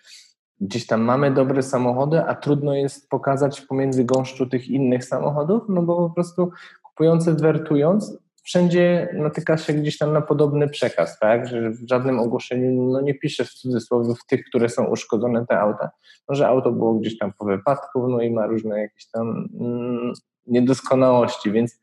gdzieś 0.60 0.86
tam 0.86 1.00
mamy 1.00 1.30
dobre 1.30 1.62
samochody, 1.62 2.20
a 2.20 2.34
trudno 2.34 2.74
jest 2.74 3.08
pokazać 3.08 3.60
pomiędzy 3.60 4.04
gąszczu 4.04 4.46
tych 4.46 4.68
innych 4.68 5.04
samochodów, 5.04 5.62
no 5.68 5.82
bo 5.82 5.96
po 5.96 6.14
prostu 6.14 6.50
kupujący 6.82 7.34
wertując, 7.34 8.18
wszędzie 8.42 9.08
natyka 9.14 9.56
się 9.56 9.72
gdzieś 9.72 9.98
tam 9.98 10.12
na 10.12 10.20
podobny 10.20 10.68
przekaz, 10.68 11.18
tak, 11.18 11.46
że 11.48 11.70
w 11.70 11.88
żadnym 11.88 12.18
ogłoszeniu 12.18 12.90
no 12.92 13.00
nie 13.00 13.14
pisze 13.14 13.44
w 13.44 13.50
cudzysłowie 13.50 14.14
w 14.14 14.26
tych, 14.26 14.44
które 14.44 14.68
są 14.68 14.84
uszkodzone 14.84 15.46
te 15.46 15.60
auta, 15.60 15.90
no, 16.28 16.34
że 16.34 16.48
auto 16.48 16.72
było 16.72 16.94
gdzieś 16.94 17.18
tam 17.18 17.32
po 17.38 17.44
wypadku, 17.44 18.08
no 18.08 18.20
i 18.20 18.30
ma 18.30 18.46
różne 18.46 18.80
jakieś 18.80 19.10
tam 19.10 19.48
mm, 19.60 20.12
niedoskonałości, 20.46 21.52
więc 21.52 21.80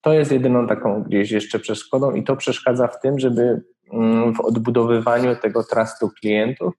to 0.00 0.12
jest 0.12 0.32
jedyną 0.32 0.66
taką 0.66 1.02
gdzieś 1.02 1.30
jeszcze 1.30 1.58
przeszkodą 1.58 2.14
i 2.14 2.24
to 2.24 2.36
przeszkadza 2.36 2.86
w 2.86 3.00
tym, 3.00 3.18
żeby 3.18 3.62
mm, 3.92 4.34
w 4.34 4.40
odbudowywaniu 4.40 5.36
tego 5.36 5.64
trustu 5.64 6.10
klientów 6.20 6.74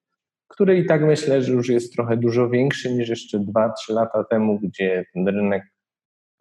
który 0.51 0.77
i 0.77 0.85
tak 0.85 1.01
myślę, 1.01 1.41
że 1.41 1.53
już 1.53 1.69
jest 1.69 1.93
trochę 1.93 2.17
dużo 2.17 2.49
większy 2.49 2.93
niż 2.93 3.09
jeszcze 3.09 3.39
2-3 3.39 3.71
lata 3.89 4.23
temu, 4.23 4.59
gdzie 4.59 5.05
ten 5.13 5.27
rynek 5.27 5.63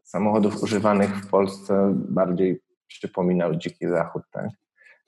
samochodów 0.02 0.62
używanych 0.62 1.16
w 1.16 1.30
Polsce 1.30 1.94
bardziej 1.94 2.60
przypominał 2.86 3.56
dziki 3.56 3.88
zachód. 3.88 4.22
Tak? 4.32 4.48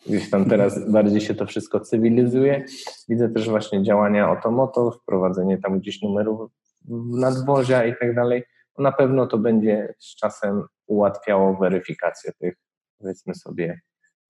Gdzieś 0.07 0.31
tam 0.31 0.45
teraz 0.45 0.91
bardziej 0.91 1.21
się 1.21 1.35
to 1.35 1.47
wszystko 1.47 1.81
cywilizuje. 1.81 2.65
Widzę 3.09 3.29
też 3.29 3.51
właśnie 3.51 3.83
działania 3.83 4.31
Otomoto, 4.31 4.91
wprowadzenie 4.91 5.59
tam 5.59 5.79
gdzieś 5.79 6.03
numerów 6.03 6.51
nadwozia 7.11 7.85
i 7.85 7.97
tak 7.97 8.15
dalej. 8.15 8.45
Na 8.79 8.93
pewno 8.93 9.27
to 9.27 9.39
będzie 9.39 9.95
z 9.99 10.17
czasem 10.17 10.63
ułatwiało 10.87 11.57
weryfikację 11.57 12.33
tych, 12.33 12.55
powiedzmy 12.99 13.35
sobie, 13.35 13.81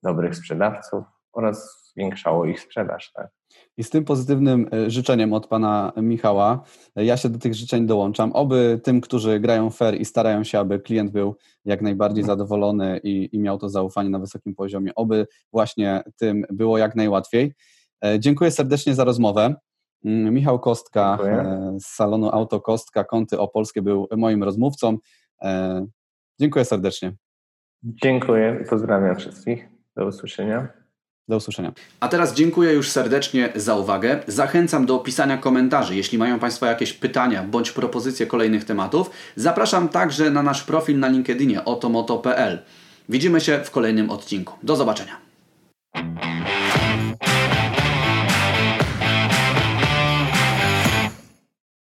dobrych 0.02 0.36
sprzedawców 0.36 1.04
oraz 1.32 1.84
zwiększało 1.92 2.46
ich 2.46 2.60
sprzedaż. 2.60 3.12
Tak? 3.12 3.28
I 3.76 3.84
z 3.84 3.90
tym 3.90 4.04
pozytywnym 4.04 4.68
e, 4.72 4.90
życzeniem 4.90 5.32
od 5.32 5.46
pana 5.46 5.92
Michała, 5.96 6.64
e, 6.96 7.04
ja 7.04 7.16
się 7.16 7.28
do 7.28 7.38
tych 7.38 7.54
życzeń 7.54 7.86
dołączam. 7.86 8.32
Oby 8.32 8.80
tym, 8.84 9.00
którzy 9.00 9.40
grają 9.40 9.70
fair 9.70 10.00
i 10.00 10.04
starają 10.04 10.44
się, 10.44 10.58
aby 10.58 10.80
klient 10.80 11.10
był 11.10 11.36
jak 11.64 11.82
najbardziej 11.82 12.22
mhm. 12.22 12.38
zadowolony 12.38 13.00
i, 13.04 13.28
i 13.32 13.38
miał 13.38 13.58
to 13.58 13.68
zaufanie 13.68 14.10
na 14.10 14.18
wysokim 14.18 14.54
poziomie, 14.54 14.94
oby 14.94 15.26
właśnie 15.52 16.02
tym 16.16 16.44
było 16.50 16.78
jak 16.78 16.94
najłatwiej. 16.94 17.54
E, 18.04 18.20
dziękuję 18.20 18.50
serdecznie 18.50 18.94
za 18.94 19.04
rozmowę. 19.04 19.54
Mm, 20.04 20.34
Michał 20.34 20.60
Kostka 20.60 21.18
Dziękuję. 21.24 21.76
z 21.80 21.86
salonu 21.86 22.30
Auto 22.32 22.60
Kostka 22.60 23.04
Kąty 23.04 23.38
Opolskie 23.38 23.82
był 23.82 24.08
moim 24.16 24.42
rozmówcą. 24.42 24.98
Dziękuję 26.40 26.64
serdecznie. 26.64 27.12
Dziękuję 27.82 28.58
i 28.62 28.68
pozdrawiam 28.68 29.16
wszystkich. 29.16 29.68
Do 29.96 30.06
usłyszenia. 30.06 30.81
Do 31.28 31.36
usłyszenia. 31.36 31.72
A 32.00 32.08
teraz 32.08 32.34
dziękuję 32.34 32.72
już 32.72 32.90
serdecznie 32.90 33.52
za 33.56 33.76
uwagę. 33.76 34.20
Zachęcam 34.26 34.86
do 34.86 34.98
pisania 34.98 35.38
komentarzy, 35.38 35.96
jeśli 35.96 36.18
mają 36.18 36.38
Państwo 36.38 36.66
jakieś 36.66 36.92
pytania 36.92 37.42
bądź 37.42 37.70
propozycje 37.70 38.26
kolejnych 38.26 38.64
tematów. 38.64 39.10
Zapraszam 39.36 39.88
także 39.88 40.30
na 40.30 40.42
nasz 40.42 40.62
profil 40.62 40.98
na 40.98 41.08
LinkedInie 41.08 41.64
otomoto.pl. 41.64 42.58
Widzimy 43.08 43.40
się 43.40 43.60
w 43.64 43.70
kolejnym 43.70 44.10
odcinku. 44.10 44.58
Do 44.62 44.76
zobaczenia. 44.76 45.16